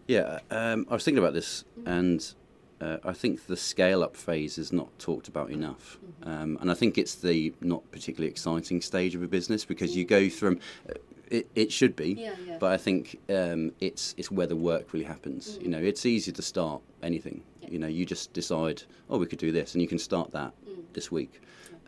Yeah, 0.06 0.40
um, 0.50 0.86
I 0.90 0.94
was 0.94 1.04
thinking 1.04 1.22
about 1.22 1.34
this, 1.34 1.64
and 1.86 2.34
uh, 2.80 2.98
I 3.04 3.12
think 3.12 3.46
the 3.46 3.56
scale-up 3.56 4.16
phase 4.16 4.58
is 4.58 4.72
not 4.72 4.96
talked 4.98 5.28
about 5.28 5.50
enough, 5.50 5.98
um, 6.22 6.58
and 6.60 6.70
I 6.70 6.74
think 6.74 6.98
it's 6.98 7.14
the 7.14 7.52
not 7.60 7.88
particularly 7.92 8.30
exciting 8.30 8.80
stage 8.80 9.14
of 9.14 9.22
a 9.22 9.28
business 9.28 9.64
because 9.64 9.96
you 9.96 10.04
go 10.04 10.28
from. 10.28 10.58
Uh, 10.88 10.94
it, 11.30 11.48
it 11.54 11.72
should 11.72 11.96
be, 11.96 12.12
Yeah, 12.12 12.34
yeah. 12.46 12.58
but 12.60 12.70
I 12.70 12.76
think 12.76 13.18
um, 13.30 13.72
it's 13.80 14.14
it's 14.18 14.30
where 14.30 14.46
the 14.46 14.56
work 14.56 14.92
really 14.92 15.06
happens. 15.06 15.58
You 15.60 15.68
know, 15.68 15.78
it's 15.78 16.04
easy 16.04 16.30
to 16.32 16.42
start 16.42 16.82
anything. 17.02 17.42
You 17.66 17.78
know, 17.78 17.86
you 17.88 18.04
just 18.04 18.32
decide, 18.34 18.82
oh, 19.08 19.18
we 19.18 19.26
could 19.26 19.38
do 19.38 19.50
this, 19.50 19.72
and 19.74 19.80
you 19.80 19.88
can 19.88 19.98
start 19.98 20.30
that 20.32 20.52
this 20.92 21.10
week. 21.10 21.40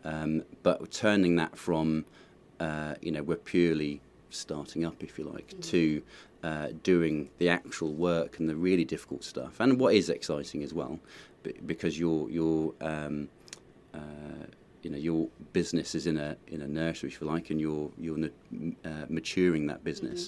Um, 0.03 0.43
but 0.63 0.91
turning 0.91 1.35
that 1.35 1.55
from, 1.57 2.05
uh, 2.59 2.95
you 3.01 3.11
know, 3.11 3.21
we're 3.21 3.35
purely 3.37 4.01
starting 4.31 4.85
up, 4.85 5.03
if 5.03 5.17
you 5.19 5.25
like, 5.25 5.53
to 5.61 6.01
uh, 6.47 6.67
doing 6.93 7.15
the 7.41 7.49
actual 7.59 7.91
work 8.09 8.31
and 8.39 8.45
the 8.51 8.55
really 8.67 8.85
difficult 8.85 9.23
stuff, 9.33 9.53
and 9.59 9.71
what 9.81 9.91
is 9.99 10.09
exciting 10.09 10.63
as 10.67 10.73
well, 10.79 10.93
because 11.65 11.93
you're 12.01 12.25
you're 12.37 12.67
um, 12.91 13.15
uh, 13.99 14.45
you 14.83 14.89
know 14.91 15.01
your 15.09 15.27
business 15.59 15.89
is 15.99 16.05
in 16.07 16.17
a 16.27 16.29
in 16.47 16.61
a 16.61 16.69
nursery, 16.81 17.09
if 17.09 17.15
you 17.19 17.27
like, 17.27 17.45
and 17.51 17.59
you're 17.59 17.89
you're 18.03 18.29
uh, 18.91 19.05
maturing 19.09 19.67
that 19.67 19.81
business. 19.83 20.19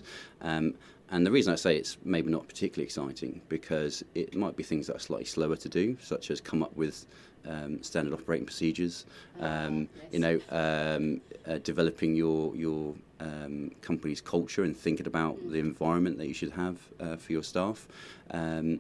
Um, 0.42 0.66
and 1.12 1.26
the 1.26 1.32
reason 1.32 1.54
I 1.54 1.56
say 1.66 1.76
it's 1.82 1.98
maybe 2.04 2.30
not 2.38 2.48
particularly 2.48 2.86
exciting 2.86 3.42
because 3.50 4.04
it 4.14 4.36
might 4.36 4.56
be 4.56 4.64
things 4.64 4.88
that 4.88 4.96
are 4.98 5.06
slightly 5.10 5.26
slower 5.26 5.56
to 5.66 5.70
do, 5.70 5.98
such 6.02 6.30
as 6.32 6.42
come 6.42 6.62
up 6.62 6.76
with 6.76 7.06
um, 7.48 7.82
standard 7.82 8.14
operating 8.14 8.46
procedures. 8.46 9.06
Um, 9.40 9.90
You 10.12 10.20
know, 10.26 10.36
um, 10.64 11.22
uh, 11.48 11.60
developing 11.72 12.12
your 12.24 12.56
your 12.56 12.96
um, 13.20 13.72
company's 13.82 14.22
culture 14.22 14.64
and 14.64 14.76
thinking 14.76 15.08
about 15.08 15.38
the 15.50 15.60
environment 15.60 16.18
that 16.18 16.28
you 16.28 16.34
should 16.34 16.52
have 16.52 16.78
uh, 17.00 17.16
for 17.16 17.32
your 17.32 17.44
staff, 17.44 17.88
um, 18.32 18.80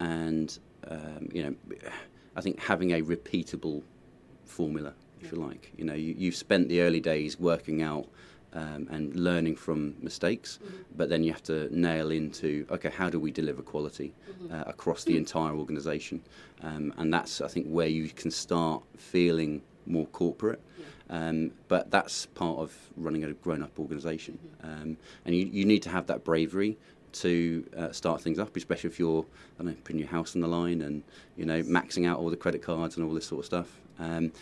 and 0.00 0.58
um, 0.88 1.28
you 1.32 1.42
know, 1.42 1.54
I 2.36 2.40
think 2.40 2.60
having 2.60 2.92
a 2.92 3.02
repeatable 3.02 3.82
formula 4.44 4.94
if 5.22 5.32
you 5.32 5.38
like. 5.38 5.72
You 5.76 5.84
know, 5.84 5.94
you, 5.94 6.14
you've 6.16 6.36
spent 6.36 6.68
the 6.68 6.80
early 6.80 7.00
days 7.00 7.38
working 7.38 7.82
out 7.82 8.06
um, 8.54 8.86
and 8.90 9.14
learning 9.16 9.56
from 9.56 9.94
mistakes, 10.00 10.58
mm-hmm. 10.62 10.76
but 10.96 11.08
then 11.08 11.24
you 11.24 11.32
have 11.32 11.42
to 11.44 11.74
nail 11.76 12.10
into 12.10 12.66
okay, 12.70 12.90
how 12.90 13.08
do 13.08 13.18
we 13.18 13.30
deliver 13.30 13.62
quality 13.62 14.12
mm-hmm. 14.30 14.54
uh, 14.54 14.64
across 14.66 15.04
the 15.04 15.16
entire 15.16 15.54
organisation? 15.54 16.20
Um, 16.62 16.92
and 16.98 17.12
that's 17.12 17.40
I 17.40 17.48
think 17.48 17.66
where 17.66 17.86
you 17.86 18.08
can 18.08 18.30
start 18.30 18.82
feeling 18.96 19.62
more 19.86 20.06
corporate. 20.06 20.60
Yeah. 20.78 20.84
Um, 21.12 21.52
but 21.68 21.90
that's 21.90 22.26
part 22.26 22.58
of 22.58 22.74
running 22.96 23.22
a 23.22 23.32
grown-up 23.34 23.78
organisation, 23.78 24.38
mm-hmm. 24.38 24.82
Um, 24.82 24.96
and 25.26 25.36
you, 25.36 25.44
you 25.46 25.64
need 25.66 25.82
to 25.82 25.90
have 25.90 26.06
that 26.06 26.24
bravery 26.24 26.78
to 27.12 27.64
uh, 27.76 27.92
start 27.92 28.22
things 28.22 28.38
up, 28.38 28.56
especially 28.56 28.88
if 28.88 28.98
you're 28.98 29.24
I 29.60 29.64
know, 29.64 29.74
putting 29.84 29.98
your 29.98 30.08
house 30.08 30.34
on 30.34 30.40
the 30.40 30.48
line 30.48 30.80
and 30.80 31.02
you 31.36 31.44
know 31.44 31.62
maxing 31.62 32.06
out 32.06 32.18
all 32.18 32.30
the 32.30 32.36
credit 32.36 32.62
cards 32.62 32.96
and 32.96 33.06
all 33.06 33.14
this 33.14 33.26
sort 33.26 33.40
of 33.40 33.46
stuff. 33.46 33.78
Um, 33.98 34.32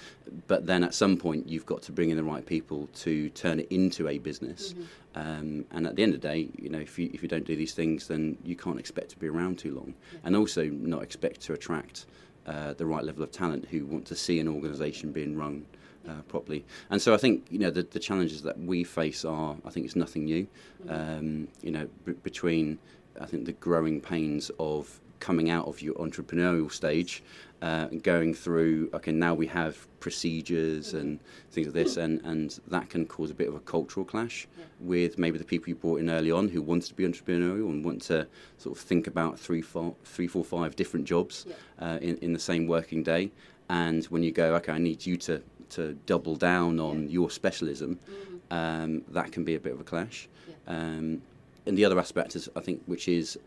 but 0.46 0.66
then 0.66 0.84
at 0.84 0.94
some 0.94 1.16
point, 1.16 1.48
you've 1.48 1.66
got 1.66 1.82
to 1.82 1.92
bring 1.92 2.10
in 2.10 2.16
the 2.16 2.24
right 2.24 2.46
people 2.46 2.88
to 3.00 3.28
turn 3.30 3.60
it 3.60 3.66
into 3.70 4.08
a 4.08 4.18
business. 4.18 4.72
Mm-hmm. 4.72 4.82
Um, 5.16 5.64
and 5.72 5.86
at 5.88 5.96
the 5.96 6.04
end 6.04 6.14
of 6.14 6.20
the 6.20 6.28
day, 6.28 6.48
you 6.56 6.68
know, 6.68 6.78
if 6.78 6.98
you 6.98 7.10
if 7.12 7.22
you 7.22 7.28
don't 7.28 7.44
do 7.44 7.56
these 7.56 7.74
things, 7.74 8.06
then 8.06 8.38
you 8.44 8.54
can't 8.54 8.78
expect 8.78 9.10
to 9.10 9.18
be 9.18 9.26
around 9.26 9.58
too 9.58 9.74
long, 9.74 9.94
yeah. 10.12 10.20
and 10.24 10.36
also 10.36 10.66
not 10.66 11.02
expect 11.02 11.40
to 11.42 11.52
attract 11.52 12.06
uh, 12.46 12.74
the 12.74 12.86
right 12.86 13.04
level 13.04 13.24
of 13.24 13.32
talent 13.32 13.66
who 13.70 13.84
want 13.86 14.06
to 14.06 14.14
see 14.14 14.38
an 14.38 14.46
organisation 14.46 15.10
being 15.10 15.36
run. 15.36 15.66
Uh, 16.08 16.22
properly. 16.28 16.64
And 16.88 17.00
so 17.00 17.12
I 17.12 17.18
think 17.18 17.46
you 17.50 17.58
know 17.58 17.68
the, 17.70 17.82
the 17.82 17.98
challenges 17.98 18.40
that 18.42 18.58
we 18.58 18.84
face 18.84 19.22
are 19.22 19.54
I 19.66 19.70
think 19.70 19.84
it's 19.84 19.96
nothing 19.96 20.24
new. 20.24 20.46
Mm-hmm. 20.82 20.90
Um, 20.90 21.48
you 21.60 21.70
know 21.70 21.88
b- 22.06 22.14
between 22.22 22.78
I 23.20 23.26
think 23.26 23.44
the 23.44 23.52
growing 23.52 24.00
pains 24.00 24.50
of 24.58 24.98
coming 25.20 25.50
out 25.50 25.68
of 25.68 25.80
your 25.82 25.94
entrepreneurial 25.96 26.72
stage 26.72 27.22
uh, 27.62 27.86
going 28.02 28.32
through 28.32 28.88
okay 28.94 29.12
now 29.12 29.34
we 29.34 29.46
have 29.46 29.86
procedures 30.00 30.94
and 30.94 31.20
things 31.50 31.66
like 31.66 31.74
this 31.74 31.98
and, 31.98 32.20
and 32.24 32.58
that 32.68 32.88
can 32.88 33.04
cause 33.06 33.30
a 33.30 33.34
bit 33.34 33.46
of 33.46 33.54
a 33.54 33.60
cultural 33.60 34.04
clash 34.04 34.48
yeah. 34.58 34.64
with 34.80 35.18
maybe 35.18 35.36
the 35.36 35.44
people 35.44 35.68
you 35.68 35.74
brought 35.74 36.00
in 36.00 36.08
early 36.08 36.32
on 36.32 36.48
who 36.48 36.62
wanted 36.62 36.88
to 36.88 36.94
be 36.94 37.04
entrepreneurial 37.06 37.68
and 37.68 37.84
want 37.84 38.00
to 38.00 38.26
sort 38.56 38.76
of 38.76 38.82
think 38.82 39.06
about 39.06 39.38
three 39.38 39.60
four, 39.60 39.94
three, 40.04 40.26
four 40.26 40.42
five 40.42 40.74
different 40.74 41.04
jobs 41.04 41.44
yeah. 41.46 41.54
uh, 41.86 41.98
in, 41.98 42.16
in 42.18 42.32
the 42.32 42.38
same 42.38 42.66
working 42.66 43.02
day 43.02 43.30
and 43.68 44.06
when 44.06 44.22
you 44.22 44.32
go 44.32 44.54
okay 44.54 44.72
I 44.72 44.78
need 44.78 45.04
you 45.04 45.18
to, 45.18 45.42
to 45.70 45.94
double 46.06 46.36
down 46.36 46.78
on 46.78 47.04
yeah. 47.04 47.08
your 47.08 47.30
specialism 47.30 47.98
mm-hmm. 47.98 48.54
um, 48.54 49.02
that 49.08 49.32
can 49.32 49.44
be 49.44 49.54
a 49.54 49.60
bit 49.60 49.72
of 49.72 49.80
a 49.80 49.84
clash 49.84 50.28
um, 50.66 51.22
and 51.66 51.76
the 51.76 51.84
other 51.84 51.98
aspect 51.98 52.36
is 52.36 52.48
I 52.56 52.60
think 52.60 52.82
which 52.86 53.08
is 53.08 53.38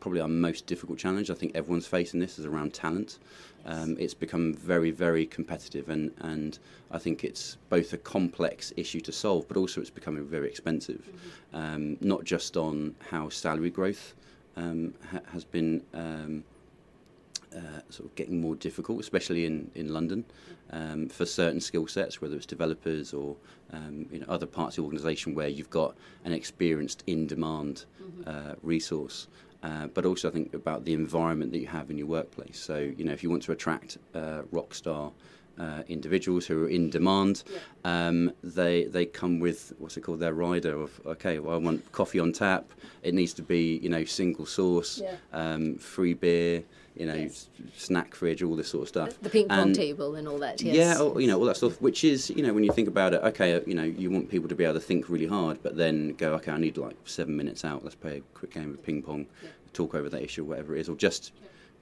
probably 0.00 0.20
our 0.20 0.28
most 0.28 0.66
difficult 0.66 0.98
challenge. 0.98 1.30
I 1.30 1.34
think 1.34 1.52
everyone's 1.54 1.86
facing 1.86 2.20
this 2.20 2.38
is 2.38 2.46
around 2.46 2.74
talent. 2.74 3.18
Yes. 3.66 3.76
Um, 3.76 3.96
it's 3.98 4.14
become 4.14 4.54
very, 4.54 4.90
very 4.90 5.26
competitive, 5.26 5.88
and, 5.88 6.12
and 6.20 6.58
I 6.90 6.98
think 6.98 7.24
it's 7.24 7.56
both 7.70 7.92
a 7.92 7.98
complex 7.98 8.72
issue 8.76 9.00
to 9.00 9.12
solve, 9.12 9.48
but 9.48 9.56
also 9.56 9.80
it's 9.80 9.90
becoming 9.90 10.26
very 10.26 10.48
expensive. 10.48 11.08
Mm-hmm. 11.08 11.56
Um, 11.56 11.96
not 12.00 12.24
just 12.24 12.56
on 12.56 12.94
how 13.10 13.28
salary 13.28 13.70
growth 13.70 14.14
um, 14.56 14.94
ha- 15.10 15.20
has 15.32 15.44
been 15.44 15.82
um, 15.94 16.44
uh, 17.54 17.80
sort 17.90 18.08
of 18.08 18.14
getting 18.14 18.40
more 18.40 18.56
difficult, 18.56 19.00
especially 19.00 19.44
in, 19.44 19.70
in 19.74 19.92
London, 19.92 20.24
um, 20.70 21.08
for 21.08 21.26
certain 21.26 21.60
skill 21.60 21.86
sets, 21.86 22.20
whether 22.20 22.36
it's 22.36 22.46
developers 22.46 23.12
or 23.12 23.36
um, 23.72 24.06
you 24.10 24.20
know, 24.20 24.26
other 24.28 24.46
parts 24.46 24.76
of 24.76 24.82
the 24.82 24.86
organisation 24.86 25.34
where 25.34 25.48
you've 25.48 25.70
got 25.70 25.96
an 26.24 26.32
experienced 26.32 27.04
in-demand 27.06 27.84
mm-hmm. 28.02 28.22
uh, 28.26 28.54
resource. 28.62 29.28
Uh, 29.62 29.86
but 29.86 30.04
also, 30.04 30.28
I 30.28 30.32
think 30.32 30.52
about 30.52 30.84
the 30.84 30.92
environment 30.92 31.52
that 31.52 31.58
you 31.58 31.66
have 31.68 31.90
in 31.90 31.96
your 31.96 32.06
workplace. 32.06 32.58
So, 32.58 32.78
you 32.78 33.04
know, 33.04 33.12
if 33.12 33.22
you 33.22 33.30
want 33.30 33.42
to 33.44 33.52
attract 33.52 33.96
uh, 34.14 34.42
rock 34.50 34.74
star 34.74 35.10
uh, 35.58 35.82
individuals 35.88 36.46
who 36.46 36.64
are 36.64 36.68
in 36.68 36.90
demand. 36.90 37.44
Yeah. 37.48 38.08
Um, 38.08 38.32
they 38.42 38.84
they 38.84 39.06
come 39.06 39.40
with 39.40 39.72
what's 39.78 39.96
it 39.96 40.00
called 40.02 40.20
their 40.20 40.34
rider 40.34 40.80
of 40.80 41.00
okay, 41.06 41.38
well 41.38 41.54
I 41.54 41.58
want 41.58 41.92
coffee 41.92 42.20
on 42.20 42.32
tap. 42.32 42.64
It 43.02 43.14
needs 43.14 43.32
to 43.34 43.42
be 43.42 43.78
you 43.82 43.88
know 43.88 44.04
single 44.04 44.46
source, 44.46 45.00
yeah. 45.02 45.16
um, 45.32 45.76
free 45.76 46.14
beer, 46.14 46.64
you 46.96 47.06
know, 47.06 47.14
yes. 47.14 47.48
snack 47.76 48.14
fridge, 48.14 48.42
all 48.42 48.54
this 48.54 48.68
sort 48.68 48.82
of 48.82 48.88
stuff. 48.88 49.20
The 49.20 49.30
ping 49.30 49.48
pong 49.48 49.58
and, 49.58 49.74
table 49.74 50.14
and 50.14 50.28
all 50.28 50.38
that. 50.38 50.62
Yes. 50.62 50.76
Yeah, 50.76 50.94
oh, 50.98 51.18
you 51.18 51.26
know 51.26 51.38
all 51.38 51.44
that 51.46 51.56
stuff. 51.56 51.80
Which 51.80 52.04
is 52.04 52.30
you 52.30 52.42
know 52.42 52.52
when 52.52 52.64
you 52.64 52.72
think 52.72 52.88
about 52.88 53.14
it, 53.14 53.22
okay, 53.22 53.60
you 53.66 53.74
know 53.74 53.82
you 53.82 54.10
want 54.10 54.30
people 54.30 54.48
to 54.48 54.54
be 54.54 54.64
able 54.64 54.74
to 54.74 54.80
think 54.80 55.08
really 55.08 55.26
hard, 55.26 55.62
but 55.62 55.76
then 55.76 56.14
go 56.14 56.34
okay, 56.34 56.52
I 56.52 56.58
need 56.58 56.76
like 56.76 56.96
seven 57.04 57.36
minutes 57.36 57.64
out. 57.64 57.82
Let's 57.82 57.96
play 57.96 58.18
a 58.18 58.20
quick 58.38 58.52
game 58.52 58.70
of 58.70 58.82
ping 58.82 59.02
pong, 59.02 59.26
yeah. 59.42 59.50
talk 59.72 59.94
over 59.94 60.08
that 60.08 60.22
issue, 60.22 60.44
whatever 60.44 60.76
it 60.76 60.80
is, 60.80 60.88
or 60.88 60.96
just 60.96 61.32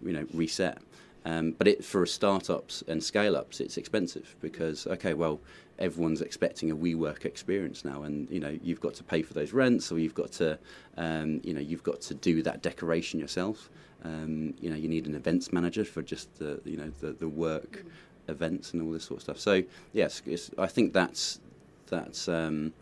you 0.03 0.13
know 0.13 0.27
reset. 0.33 0.79
Um, 1.25 1.53
but 1.53 1.69
it, 1.69 1.85
for 1.85 2.05
startups 2.05 2.83
and 2.89 3.03
scale 3.03 3.37
ups, 3.37 3.61
it's 3.61 3.77
expensive 3.77 4.35
because, 4.41 4.89
okay, 4.89 5.15
well, 5.15 5.41
everyone's 5.79 6.21
expecting 6.21 6.71
a 6.71 6.77
WeWork 6.77 7.25
experience 7.25 7.85
now, 7.85 8.03
and 8.03 8.29
you 8.31 8.41
know 8.41 8.59
you've 8.63 8.81
got 8.81 8.95
to 8.95 9.05
pay 9.05 9.23
for 9.23 9.35
those 9.35 9.53
rents, 9.53 9.93
or 9.93 9.99
you've 9.99 10.15
got 10.15 10.33
to, 10.33 10.59
um, 10.97 11.41
you 11.45 11.55
know, 11.55 11.61
you've 11.61 11.83
got 11.83 12.01
to 12.03 12.15
do 12.15 12.43
that 12.43 12.63
decoration 12.63 13.21
yourself. 13.21 13.71
Um, 14.05 14.55
you 14.61 14.69
know, 14.71 14.77
you 14.77 14.89
need 14.89 15.07
an 15.07 15.15
events 15.15 15.53
manager 15.53 15.85
for 15.85 16.03
just 16.03 16.35
the, 16.39 16.61
you 16.65 16.77
know, 16.77 16.91
the, 17.01 17.13
the 17.13 17.29
work 17.29 17.85
mm. 17.85 18.33
events 18.33 18.73
and 18.73 18.83
all 18.83 18.91
this 18.91 19.05
sort 19.05 19.19
of 19.19 19.23
stuff. 19.23 19.39
So 19.39 19.63
yes, 19.93 20.23
I 20.59 20.67
think 20.67 20.93
that's 20.93 21.41
that's 21.87 22.27
um, 22.27 22.73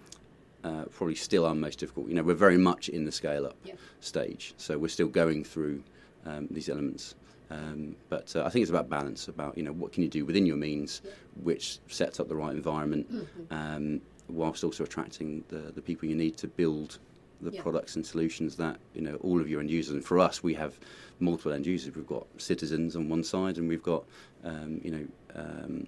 uh, 0.65 0.85
probably 0.93 1.15
still 1.15 1.45
our 1.47 1.55
most 1.55 1.79
difficult. 1.79 2.09
You 2.09 2.15
know, 2.15 2.23
we're 2.23 2.35
very 2.35 2.59
much 2.59 2.89
in 2.89 3.05
the 3.05 3.13
scale 3.13 3.47
up 3.47 3.57
yeah. 3.65 3.75
stage, 4.01 4.55
so 4.57 4.79
we're 4.79 4.89
still 4.89 5.09
going 5.09 5.45
through 5.45 5.83
um, 6.25 6.49
these 6.51 6.69
elements. 6.69 7.15
Um, 7.51 7.97
but 8.09 8.35
uh, 8.37 8.45
I 8.45 8.51
think 8.51 8.63
it's 8.63 8.71
about 8.71 8.89
balance, 8.89 9.27
about 9.29 9.57
you 9.57 9.65
know 9.65 9.73
what 9.73 9.93
can 9.93 10.03
you 10.03 10.09
do 10.09 10.25
within 10.25 10.47
your 10.47 10.57
means, 10.57 11.03
which 11.43 11.79
sets 11.89 12.21
up 12.21 12.29
the 12.29 12.37
right 12.37 12.55
environment, 12.55 13.13
mm-hmm. 13.13 13.55
um, 13.55 14.01
whilst 14.29 14.63
also 14.63 14.85
attracting 14.85 15.45
the, 15.49 15.73
the 15.75 15.83
people 15.83 16.09
you 16.09 16.15
need 16.15 16.37
to 16.39 16.47
build 16.47 16.99
the 17.43 17.51
yeah. 17.51 17.63
products 17.63 17.97
and 17.97 18.05
solutions 18.05 18.57
that 18.57 18.79
you 18.95 19.01
know 19.01 19.17
all 19.17 19.41
of 19.41 19.49
your 19.49 19.61
end 19.61 19.71
users. 19.71 19.95
And 19.95 20.05
for 20.05 20.19
us, 20.19 20.43
we 20.43 20.55
have 20.55 20.79
multiple 21.19 21.53
end 21.53 21.67
users. 21.67 21.95
We've 21.95 22.07
got 22.07 22.27
citizens 22.39 22.97
on 22.97 23.09
one 23.09 23.25
side, 23.25 23.59
and 23.59 23.69
we've 23.69 23.83
got 23.83 24.05
um, 24.45 24.81
you 24.85 24.91
know 24.91 25.07
um, 25.35 25.87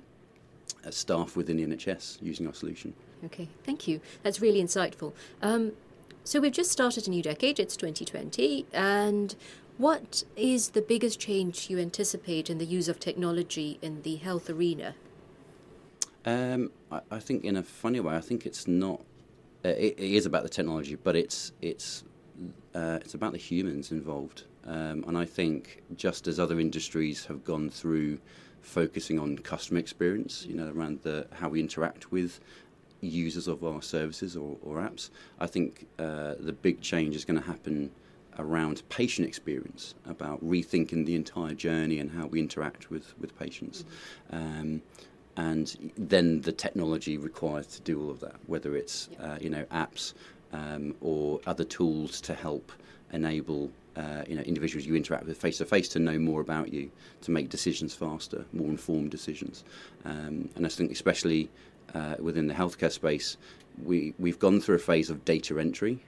staff 0.90 1.36
within 1.36 1.56
the 1.56 1.66
NHS 1.66 2.22
using 2.22 2.46
our 2.46 2.54
solution. 2.54 2.94
Okay, 3.24 3.48
thank 3.64 3.86
you. 3.86 4.00
That's 4.22 4.40
really 4.40 4.62
insightful. 4.62 5.12
Um, 5.42 5.72
so 6.24 6.40
we've 6.40 6.52
just 6.52 6.70
started 6.70 7.06
a 7.06 7.10
new 7.10 7.22
decade. 7.22 7.58
It's 7.58 7.76
2020, 7.76 8.66
and 8.72 9.34
what 9.78 10.24
is 10.36 10.70
the 10.70 10.82
biggest 10.82 11.18
change 11.18 11.70
you 11.70 11.78
anticipate 11.78 12.50
in 12.50 12.58
the 12.58 12.64
use 12.64 12.88
of 12.88 13.00
technology 13.00 13.78
in 13.82 14.02
the 14.02 14.16
health 14.16 14.50
arena? 14.50 14.94
Um, 16.24 16.70
I, 16.90 17.00
I, 17.10 17.18
think, 17.18 17.44
in 17.44 17.56
a 17.56 17.62
funny 17.62 17.98
way, 17.98 18.14
I 18.14 18.20
think 18.20 18.46
it's 18.46 18.68
not. 18.68 19.00
Uh, 19.64 19.68
it, 19.68 19.94
it 19.98 20.14
is 20.14 20.26
about 20.26 20.42
the 20.42 20.48
technology, 20.48 20.96
but 20.96 21.16
it's 21.16 21.52
it's 21.60 22.04
uh, 22.74 22.98
it's 23.00 23.14
about 23.14 23.32
the 23.32 23.38
humans 23.38 23.92
involved. 23.92 24.44
Um, 24.64 25.04
and 25.08 25.18
I 25.18 25.24
think 25.24 25.82
just 25.96 26.28
as 26.28 26.38
other 26.38 26.60
industries 26.60 27.26
have 27.26 27.44
gone 27.44 27.68
through 27.70 28.20
focusing 28.60 29.18
on 29.18 29.38
customer 29.38 29.80
experience, 29.80 30.46
you 30.48 30.54
know, 30.54 30.70
around 30.74 31.00
the 31.02 31.26
how 31.32 31.48
we 31.48 31.60
interact 31.60 32.12
with 32.12 32.40
users 33.00 33.48
of 33.48 33.64
our 33.64 33.82
services 33.82 34.36
or, 34.36 34.56
or 34.62 34.76
apps, 34.76 35.10
I 35.40 35.46
think 35.46 35.86
uh, 35.98 36.34
the 36.38 36.52
big 36.52 36.80
change 36.80 37.16
is 37.16 37.24
going 37.24 37.40
to 37.40 37.46
happen 37.46 37.90
around 38.38 38.82
patient 38.88 39.26
experience, 39.28 39.94
about 40.06 40.42
rethinking 40.44 41.04
the 41.04 41.14
entire 41.14 41.54
journey 41.54 41.98
and 41.98 42.10
how 42.10 42.26
we 42.26 42.40
interact 42.40 42.90
with, 42.90 43.12
with 43.20 43.38
patients. 43.38 43.84
Mm-hmm. 44.32 44.60
Um, 44.60 44.82
and 45.36 45.92
then 45.96 46.40
the 46.42 46.52
technology 46.52 47.16
required 47.16 47.68
to 47.70 47.80
do 47.82 48.00
all 48.02 48.10
of 48.10 48.20
that, 48.20 48.36
whether 48.46 48.76
it's 48.76 49.08
uh, 49.20 49.38
you 49.40 49.50
know 49.50 49.64
apps 49.64 50.14
um, 50.52 50.94
or 51.00 51.40
other 51.46 51.64
tools 51.64 52.20
to 52.22 52.34
help 52.34 52.72
enable 53.12 53.70
uh, 53.96 54.22
you 54.26 54.36
know 54.36 54.42
individuals 54.42 54.86
you 54.86 54.94
interact 54.94 55.24
with 55.24 55.36
face 55.36 55.58
to 55.58 55.64
face 55.64 55.88
to 55.88 55.98
know 55.98 56.18
more 56.18 56.40
about 56.40 56.72
you, 56.72 56.90
to 57.22 57.30
make 57.30 57.48
decisions 57.48 57.94
faster, 57.94 58.44
more 58.52 58.68
informed 58.68 59.10
decisions. 59.10 59.64
Um, 60.04 60.48
and 60.56 60.66
I 60.66 60.68
think 60.68 60.92
especially 60.92 61.50
uh, 61.94 62.16
within 62.18 62.46
the 62.46 62.54
healthcare 62.54 62.92
space, 62.92 63.36
we 63.82 64.14
we've 64.18 64.38
gone 64.38 64.60
through 64.60 64.76
a 64.76 64.80
phase 64.80 65.10
of 65.10 65.24
data 65.24 65.58
entry 65.58 66.00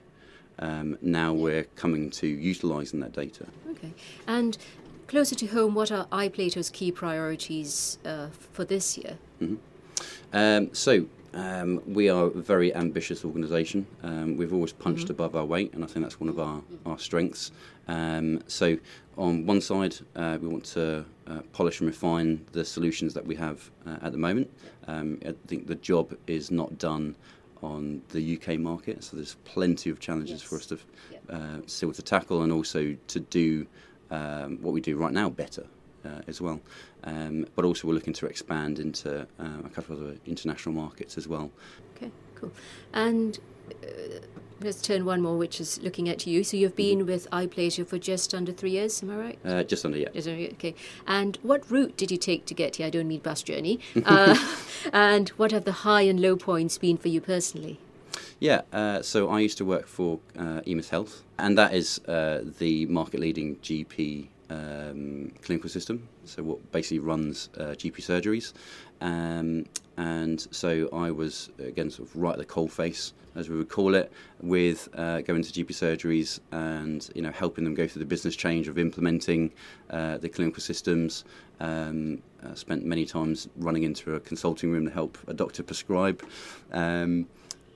um, 0.59 0.97
now 1.01 1.33
we're 1.33 1.63
coming 1.75 2.09
to 2.11 2.27
utilising 2.27 2.99
that 3.01 3.13
data. 3.13 3.45
Okay. 3.71 3.91
And 4.27 4.57
closer 5.07 5.35
to 5.35 5.47
home, 5.47 5.75
what 5.75 5.91
are 5.91 6.05
iPlato's 6.07 6.69
key 6.69 6.91
priorities 6.91 7.97
uh, 8.05 8.27
for 8.51 8.65
this 8.65 8.97
year? 8.97 9.17
Mm-hmm. 9.41 9.55
Um, 10.33 10.73
so, 10.73 11.05
um, 11.33 11.81
we 11.85 12.09
are 12.09 12.25
a 12.25 12.29
very 12.29 12.73
ambitious 12.73 13.25
organisation. 13.25 13.85
Um, 14.03 14.37
we've 14.37 14.53
always 14.53 14.71
punched 14.71 15.05
mm-hmm. 15.05 15.11
above 15.11 15.35
our 15.35 15.45
weight, 15.45 15.73
and 15.73 15.83
I 15.83 15.87
think 15.87 16.05
that's 16.05 16.19
one 16.19 16.29
of 16.29 16.39
our, 16.39 16.61
our 16.85 16.97
strengths. 16.97 17.51
Um, 17.87 18.41
so, 18.47 18.77
on 19.17 19.45
one 19.45 19.61
side, 19.61 19.95
uh, 20.15 20.37
we 20.41 20.47
want 20.47 20.65
to 20.65 21.05
uh, 21.27 21.39
polish 21.53 21.79
and 21.79 21.87
refine 21.87 22.45
the 22.51 22.65
solutions 22.65 23.13
that 23.13 23.25
we 23.25 23.35
have 23.35 23.69
uh, 23.85 23.97
at 24.01 24.11
the 24.11 24.17
moment. 24.17 24.49
Um, 24.87 25.19
I 25.25 25.33
think 25.47 25.67
the 25.67 25.75
job 25.75 26.15
is 26.27 26.51
not 26.51 26.77
done 26.77 27.15
on 27.63 28.01
the 28.09 28.37
UK 28.37 28.59
market. 28.59 29.03
So 29.03 29.15
there's 29.17 29.35
plenty 29.45 29.89
of 29.89 29.99
challenges 29.99 30.41
yes. 30.41 30.43
for 30.43 30.55
us 30.57 30.65
to 30.67 30.79
uh, 31.29 31.61
still 31.65 31.91
to 31.91 32.01
tackle 32.01 32.43
and 32.43 32.51
also 32.51 32.95
to 33.07 33.19
do 33.19 33.65
um, 34.11 34.57
what 34.61 34.73
we 34.73 34.81
do 34.81 34.97
right 34.97 35.13
now 35.13 35.29
better. 35.29 35.65
uh, 36.05 36.21
as 36.27 36.41
well. 36.41 36.61
Um, 37.03 37.45
but 37.55 37.65
also, 37.65 37.87
we're 37.87 37.93
looking 37.93 38.13
to 38.13 38.25
expand 38.27 38.79
into 38.79 39.21
uh, 39.39 39.61
a 39.65 39.69
couple 39.69 39.95
of 39.95 40.01
other 40.03 40.15
international 40.25 40.75
markets 40.75 41.17
as 41.17 41.27
well. 41.27 41.51
Okay, 41.95 42.11
cool. 42.35 42.51
And 42.93 43.39
uh, 43.83 43.87
let's 44.61 44.81
turn 44.81 45.05
one 45.05 45.21
more, 45.21 45.37
which 45.37 45.59
is 45.59 45.81
looking 45.81 46.07
at 46.09 46.25
you. 46.27 46.43
So 46.43 46.57
you've 46.57 46.75
been 46.75 47.05
with 47.05 47.29
iPlato 47.31 47.85
for 47.87 47.97
just 47.97 48.33
under 48.33 48.51
three 48.51 48.71
years, 48.71 49.01
am 49.01 49.11
I 49.11 49.15
right? 49.15 49.39
Uh, 49.43 49.63
just 49.63 49.85
under, 49.85 49.97
yeah. 49.97 50.09
Just 50.13 50.27
under, 50.27 50.43
okay. 50.53 50.75
And 51.07 51.37
what 51.41 51.69
route 51.69 51.97
did 51.97 52.11
you 52.11 52.17
take 52.17 52.45
to 52.45 52.53
get 52.53 52.77
here? 52.77 52.87
I 52.87 52.89
don't 52.89 53.07
mean 53.07 53.19
bus 53.21 53.43
journey. 53.43 53.79
Uh, 54.05 54.37
and 54.93 55.29
what 55.29 55.51
have 55.51 55.65
the 55.65 55.71
high 55.71 56.03
and 56.03 56.19
low 56.19 56.35
points 56.35 56.77
been 56.77 56.97
for 56.97 57.07
you 57.07 57.19
personally? 57.19 57.79
Yeah, 58.39 58.61
uh, 58.73 59.01
so 59.01 59.29
I 59.29 59.39
used 59.39 59.57
to 59.59 59.65
work 59.65 59.87
for 59.87 60.19
uh, 60.37 60.61
Health, 60.89 61.23
and 61.39 61.57
that 61.57 61.73
is 61.73 61.99
uh, 62.05 62.43
the 62.59 62.85
market 62.87 63.21
leading 63.21 63.55
GP 63.57 64.27
um, 64.49 65.31
clinical 65.41 65.69
system. 65.69 66.07
So, 66.25 66.43
what 66.43 66.71
basically 66.73 66.99
runs 66.99 67.49
uh, 67.57 67.75
GP 67.75 67.97
surgeries. 67.97 68.51
Um, 68.99 69.65
and 69.97 70.45
so 70.51 70.89
I 70.91 71.11
was, 71.11 71.49
again, 71.59 71.89
sort 71.89 72.09
of 72.09 72.15
right 72.15 72.33
at 72.33 72.37
the 72.37 72.45
coal 72.45 72.67
face, 72.67 73.13
as 73.35 73.49
we 73.49 73.55
would 73.55 73.69
call 73.69 73.95
it, 73.95 74.11
with 74.41 74.89
uh, 74.95 75.21
going 75.21 75.41
to 75.41 75.51
GP 75.51 75.67
surgeries 75.67 76.39
and 76.51 77.09
you 77.15 77.21
know 77.21 77.31
helping 77.31 77.63
them 77.63 77.73
go 77.73 77.87
through 77.87 78.01
the 78.01 78.05
business 78.05 78.35
change 78.35 78.67
of 78.67 78.77
implementing 78.77 79.53
uh, 79.91 80.17
the 80.17 80.27
clinical 80.27 80.61
systems. 80.61 81.23
Um, 81.61 82.21
spent 82.53 82.85
many 82.85 83.05
times 83.05 83.47
running 83.57 83.83
into 83.83 84.13
a 84.13 84.19
consulting 84.19 84.71
room 84.71 84.85
to 84.85 84.91
help 84.91 85.17
a 85.27 85.33
doctor 85.33 85.63
prescribe. 85.63 86.21
Um, 86.71 87.27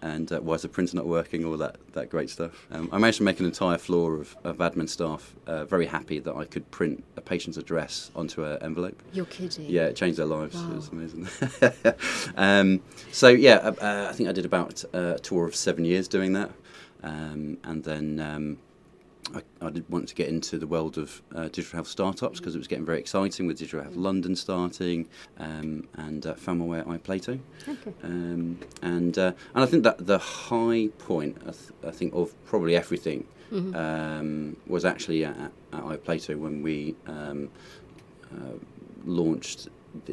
and 0.01 0.31
uh, 0.31 0.39
why 0.39 0.55
is 0.55 0.61
the 0.61 0.69
printer 0.69 0.95
not 0.95 1.05
working, 1.05 1.43
all 1.45 1.57
that, 1.57 1.75
that 1.93 2.09
great 2.09 2.29
stuff. 2.29 2.67
Um, 2.71 2.89
I 2.91 2.97
managed 2.97 3.17
to 3.17 3.23
make 3.23 3.39
an 3.39 3.45
entire 3.45 3.77
floor 3.77 4.15
of, 4.15 4.35
of 4.43 4.57
admin 4.57 4.87
staff 4.87 5.35
uh, 5.45 5.65
very 5.65 5.85
happy 5.85 6.19
that 6.19 6.35
I 6.35 6.45
could 6.45 6.69
print 6.71 7.03
a 7.17 7.21
patient's 7.21 7.57
address 7.57 8.11
onto 8.15 8.43
an 8.45 8.61
envelope. 8.61 9.01
You're 9.11 9.25
kidding? 9.25 9.65
Yeah, 9.69 9.85
it 9.85 9.95
changed 9.95 10.17
their 10.17 10.25
lives. 10.25 10.55
Wow. 10.55 10.71
It 10.71 10.75
was 10.75 10.89
amazing. 10.89 11.27
um, 12.37 12.81
so, 13.11 13.27
yeah, 13.27 13.55
uh, 13.55 13.73
uh, 13.81 14.07
I 14.09 14.13
think 14.13 14.29
I 14.29 14.31
did 14.31 14.45
about 14.45 14.83
uh, 14.93 15.15
a 15.15 15.19
tour 15.19 15.47
of 15.47 15.55
seven 15.55 15.85
years 15.85 16.07
doing 16.07 16.33
that. 16.33 16.51
Um, 17.03 17.57
and 17.63 17.83
then 17.83 18.19
um, 18.19 18.57
I, 19.35 19.65
I, 19.65 19.69
did 19.69 19.89
want 19.89 20.07
to 20.09 20.15
get 20.15 20.27
into 20.29 20.57
the 20.57 20.67
world 20.67 20.97
of 20.97 21.21
uh, 21.35 21.43
digital 21.43 21.77
health 21.77 21.87
startups 21.87 22.39
because 22.39 22.55
it 22.55 22.57
was 22.57 22.67
getting 22.67 22.85
very 22.85 22.99
exciting 22.99 23.47
with 23.47 23.57
Digital 23.57 23.83
Health 23.83 23.95
London 23.95 24.35
starting, 24.35 25.07
um, 25.37 25.87
and 25.95 26.25
uh, 26.25 26.33
found 26.35 26.59
my 26.59 26.65
way 26.65 26.79
at 26.79 26.87
iPlato. 26.87 27.39
Okay. 27.67 27.93
Um, 28.03 28.59
and 28.81 29.17
uh, 29.17 29.33
and 29.53 29.63
I 29.63 29.65
think 29.65 29.83
that 29.83 30.05
the 30.05 30.17
high 30.17 30.89
point, 30.99 31.37
I, 31.41 31.51
th- 31.51 31.71
I 31.85 31.91
think, 31.91 32.13
of 32.15 32.33
probably 32.45 32.75
everything 32.75 33.25
Mm-hmm. 33.51 33.75
um, 33.75 34.57
was 34.67 34.85
actually 34.85 35.25
at, 35.25 35.35
at 35.73 35.83
iPlato 35.83 36.37
when 36.37 36.61
we 36.61 36.95
um, 37.07 37.49
uh, 38.31 38.53
launched 39.05 39.69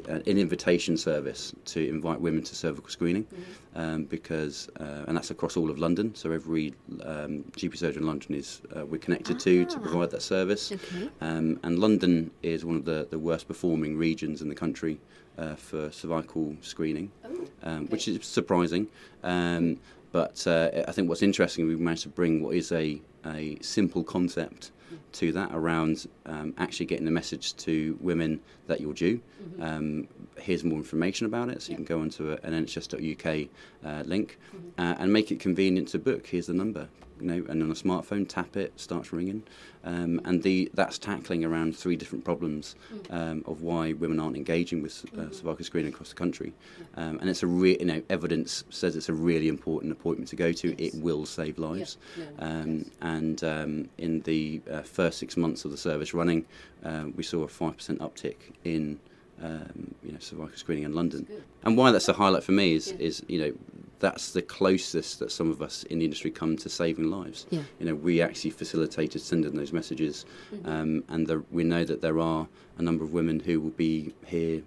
an 0.08 0.22
invitation 0.26 0.96
service 0.96 1.52
to 1.66 1.86
invite 1.88 2.20
women 2.20 2.42
to 2.42 2.54
cervical 2.54 2.88
screening, 2.90 3.24
Mm-hmm. 3.24 3.78
um, 3.80 4.04
because 4.04 4.68
uh, 4.80 5.04
and 5.06 5.16
that's 5.16 5.30
across 5.30 5.56
all 5.56 5.70
of 5.70 5.78
London. 5.78 6.14
So 6.14 6.32
every 6.32 6.74
um, 7.04 7.44
GP 7.58 7.76
surgeon 7.76 8.02
in 8.02 8.06
London 8.08 8.34
is 8.34 8.62
uh, 8.76 8.84
we're 8.86 8.98
connected 8.98 9.38
to 9.40 9.64
to 9.66 9.76
Ah. 9.76 9.80
provide 9.80 10.10
that 10.10 10.22
service. 10.22 10.72
Okay. 10.72 11.08
Um, 11.20 11.60
and 11.62 11.78
London 11.78 12.30
is 12.42 12.64
one 12.64 12.76
of 12.76 12.84
the, 12.84 13.06
the 13.10 13.18
worst 13.18 13.46
performing 13.48 13.96
regions 13.98 14.40
in 14.42 14.48
the 14.48 14.54
country 14.54 14.98
uh, 15.38 15.54
for 15.56 15.90
cervical 15.90 16.56
screening, 16.62 17.10
Oh, 17.24 17.46
um, 17.62 17.86
which 17.88 18.08
is 18.08 18.24
surprising. 18.24 18.88
Um, 19.22 19.78
but 20.12 20.46
uh, 20.46 20.70
I 20.88 20.92
think 20.92 21.08
what's 21.10 21.22
interesting, 21.22 21.66
we've 21.68 21.78
managed 21.80 22.04
to 22.04 22.08
bring 22.08 22.42
what 22.42 22.54
is 22.56 22.72
a, 22.72 23.00
a 23.26 23.58
simple 23.60 24.02
concept 24.02 24.70
to 25.12 25.32
that 25.32 25.50
around 25.52 26.06
um, 26.26 26.54
actually 26.58 26.86
getting 26.86 27.04
the 27.04 27.10
message 27.10 27.56
to 27.56 27.98
women 28.00 28.40
that 28.66 28.80
you're 28.80 28.94
due. 28.94 29.20
Um, 29.60 30.08
here's 30.38 30.64
more 30.64 30.78
information 30.78 31.26
about 31.26 31.48
it, 31.48 31.62
so 31.62 31.70
you 31.70 31.76
can 31.76 31.84
go 31.84 32.00
onto 32.00 32.32
a, 32.32 32.38
an 32.42 32.52
NHS.uk 32.64 33.48
uh, 33.84 34.02
link 34.04 34.38
uh, 34.78 34.94
and 34.98 35.12
make 35.12 35.30
it 35.30 35.40
convenient 35.40 35.88
to 35.88 35.98
book. 35.98 36.26
Here's 36.26 36.46
the 36.46 36.54
number, 36.54 36.88
you 37.20 37.26
know, 37.26 37.44
and 37.48 37.62
on 37.62 37.70
a 37.70 37.74
smartphone, 37.74 38.28
tap 38.28 38.56
it, 38.56 38.72
starts 38.76 39.12
ringing, 39.12 39.42
um, 39.84 40.20
and 40.24 40.42
the 40.42 40.70
that's 40.74 40.98
tackling 40.98 41.44
around 41.44 41.76
three 41.76 41.96
different 41.96 42.24
problems 42.24 42.74
um, 43.10 43.42
of 43.46 43.62
why 43.62 43.92
women 43.92 44.20
aren't 44.20 44.36
engaging 44.36 44.82
with 44.82 45.04
uh, 45.18 45.30
cervical 45.30 45.64
screening 45.64 45.92
across 45.92 46.10
the 46.10 46.14
country, 46.14 46.52
um, 46.96 47.18
and 47.20 47.30
it's 47.30 47.42
a 47.42 47.46
re- 47.46 47.76
you 47.78 47.86
know 47.86 48.02
evidence 48.10 48.64
says 48.70 48.96
it's 48.96 49.08
a 49.08 49.14
really 49.14 49.48
important 49.48 49.92
appointment 49.92 50.28
to 50.28 50.36
go 50.36 50.52
to. 50.52 50.68
Yes. 50.68 50.94
It 50.94 51.00
will 51.00 51.26
save 51.26 51.58
lives. 51.58 51.98
Um, 52.38 52.78
yes. 52.78 52.90
and 53.00 53.44
um, 53.44 53.88
in 53.98 54.20
the 54.20 54.60
uh, 54.70 54.82
first 54.82 55.18
six 55.18 55.36
months 55.36 55.64
of 55.64 55.70
the 55.70 55.76
service 55.76 56.14
running, 56.14 56.44
uh, 56.84 57.06
we 57.14 57.22
saw 57.22 57.42
a 57.42 57.48
five 57.48 57.76
percent 57.76 58.00
uptick 58.00 58.36
in 58.64 58.98
um, 59.42 59.94
you 60.04 60.12
know 60.12 60.18
cervical 60.18 60.56
screening 60.56 60.84
in 60.84 60.92
London. 60.94 61.26
And 61.64 61.76
why 61.76 61.90
that's 61.90 62.08
a 62.08 62.12
highlight 62.12 62.42
for 62.44 62.52
me 62.52 62.74
is 62.74 62.88
Yeah. 62.88 63.06
is 63.06 63.22
you 63.28 63.38
know 63.40 63.52
that's 63.98 64.32
the 64.32 64.42
closest 64.42 65.20
that 65.20 65.32
some 65.32 65.50
of 65.50 65.62
us 65.62 65.82
in 65.84 65.98
the 66.00 66.04
industry 66.04 66.30
come 66.30 66.56
to 66.58 66.68
saving 66.68 67.10
lives. 67.10 67.46
Yeah. 67.50 67.62
You 67.80 67.86
know, 67.86 67.94
we 67.94 68.20
actually 68.20 68.50
facilitated 68.50 69.22
sending 69.22 69.54
those 69.56 69.72
messages, 69.72 70.26
Mm-hmm. 70.54 70.68
um, 70.68 71.04
and 71.08 71.26
the, 71.26 71.42
we 71.50 71.64
know 71.64 71.82
that 71.84 72.02
there 72.02 72.18
are 72.18 72.46
a 72.78 72.82
number 72.82 73.02
of 73.04 73.12
women 73.14 73.40
who 73.40 73.58
will 73.60 73.70
be 73.70 74.14
here 74.26 74.62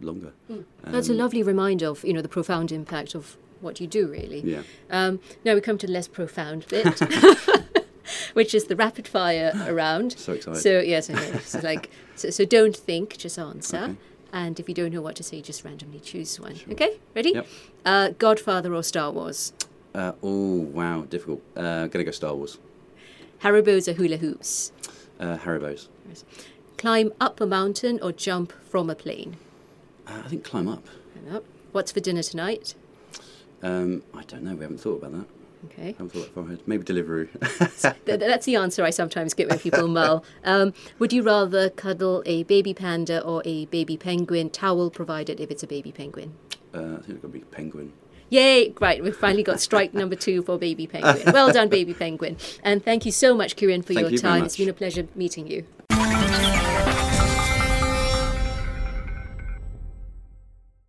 longer. 0.00 0.32
That's 0.84 1.08
a 1.08 1.12
Um, 1.12 1.18
lovely 1.18 1.42
reminder 1.44 1.86
of 1.86 2.04
you 2.04 2.12
know 2.12 2.22
the 2.22 2.28
profound 2.28 2.72
impact 2.72 3.14
of 3.14 3.36
what 3.60 3.80
you 3.80 3.86
do, 3.86 4.08
really. 4.08 4.40
Yeah. 4.40 4.62
Um, 4.90 5.20
now 5.44 5.54
we 5.54 5.60
come 5.60 5.78
to 5.78 5.86
the 5.86 5.92
less 5.92 6.08
profound 6.08 6.66
bit, 6.68 7.00
which 8.34 8.54
is 8.54 8.64
the 8.64 8.74
rapid 8.76 9.06
fire 9.06 9.52
around. 9.66 10.12
So 10.18 10.32
excited. 10.32 10.60
So 10.60 10.80
yes, 10.80 11.08
I 11.08 11.12
know. 11.14 11.38
So 11.44 11.60
like, 11.60 11.88
so, 12.16 12.30
so 12.30 12.44
don't 12.44 12.76
think, 12.76 13.16
just 13.16 13.38
answer. 13.38 13.76
Okay. 13.76 13.96
And 14.32 14.58
if 14.58 14.68
you 14.68 14.74
don't 14.74 14.92
know 14.92 15.02
what 15.02 15.16
to 15.16 15.22
say, 15.22 15.42
just 15.42 15.64
randomly 15.64 16.00
choose 16.00 16.40
one. 16.40 16.56
Okay, 16.70 16.98
ready? 17.14 17.32
Yep. 17.32 17.46
Uh, 17.84 18.08
Godfather 18.18 18.74
or 18.74 18.82
Star 18.82 19.10
Wars? 19.10 19.52
Uh, 19.94 20.12
oh 20.22 20.60
wow, 20.60 21.02
difficult. 21.02 21.42
Uh, 21.54 21.86
gonna 21.88 22.04
go 22.04 22.10
Star 22.10 22.34
Wars. 22.34 22.58
Haribo's 23.42 23.88
or 23.88 23.92
hula 23.92 24.16
hoops? 24.16 24.72
Uh, 25.20 25.36
Haribo's. 25.36 25.88
Climb 26.78 27.12
up 27.20 27.40
a 27.40 27.46
mountain 27.46 27.98
or 28.02 28.10
jump 28.12 28.52
from 28.68 28.88
a 28.88 28.94
plane? 28.94 29.36
Uh, 30.06 30.22
I 30.24 30.28
think 30.28 30.44
climb 30.44 30.68
up. 30.68 30.86
Climb 31.12 31.36
up. 31.36 31.44
What's 31.72 31.92
for 31.92 32.00
dinner 32.00 32.22
tonight? 32.22 32.74
Um, 33.62 34.02
I 34.14 34.22
don't 34.22 34.42
know. 34.42 34.54
We 34.54 34.62
haven't 34.62 34.78
thought 34.80 35.02
about 35.02 35.12
that. 35.12 35.26
Okay. 35.66 35.92
haven't 35.92 36.10
thought 36.12 36.24
that 36.24 36.34
far 36.34 36.44
ahead. 36.44 36.60
Maybe 36.66 36.82
Deliveroo. 36.84 37.28
Th- 38.04 38.18
that's 38.20 38.46
the 38.46 38.56
answer 38.56 38.84
I 38.84 38.90
sometimes 38.90 39.32
get 39.34 39.48
when 39.48 39.58
people 39.58 39.86
mull. 39.88 40.24
Um, 40.44 40.74
would 40.98 41.12
you 41.12 41.22
rather 41.22 41.70
cuddle 41.70 42.22
a 42.26 42.42
baby 42.44 42.74
panda 42.74 43.22
or 43.22 43.42
a 43.44 43.66
baby 43.66 43.96
penguin? 43.96 44.50
Towel 44.50 44.90
provided 44.90 45.40
if 45.40 45.50
it's 45.50 45.62
a 45.62 45.66
baby 45.66 45.92
penguin. 45.92 46.34
uh, 46.74 46.78
I 46.78 46.82
think 46.96 47.08
it's 47.10 47.18
got 47.18 47.22
to 47.22 47.28
be 47.28 47.40
penguin. 47.40 47.92
Yay! 48.30 48.72
Right, 48.80 49.02
we've 49.02 49.14
finally 49.14 49.42
got 49.42 49.60
strike 49.60 49.92
number 49.92 50.16
two 50.16 50.42
for 50.42 50.56
baby 50.58 50.86
penguin. 50.86 51.32
Well 51.34 51.52
done, 51.52 51.68
baby 51.68 51.92
penguin. 51.92 52.38
And 52.62 52.82
thank 52.82 53.04
you 53.04 53.12
so 53.12 53.34
much, 53.34 53.56
Kieran, 53.56 53.82
for 53.82 53.92
Thank 53.92 54.00
your 54.00 54.10
you 54.12 54.18
time. 54.18 54.44
It's 54.44 54.56
been 54.56 54.70
a 54.70 54.72
pleasure 54.72 55.06
meeting 55.14 55.46
you. 55.46 55.66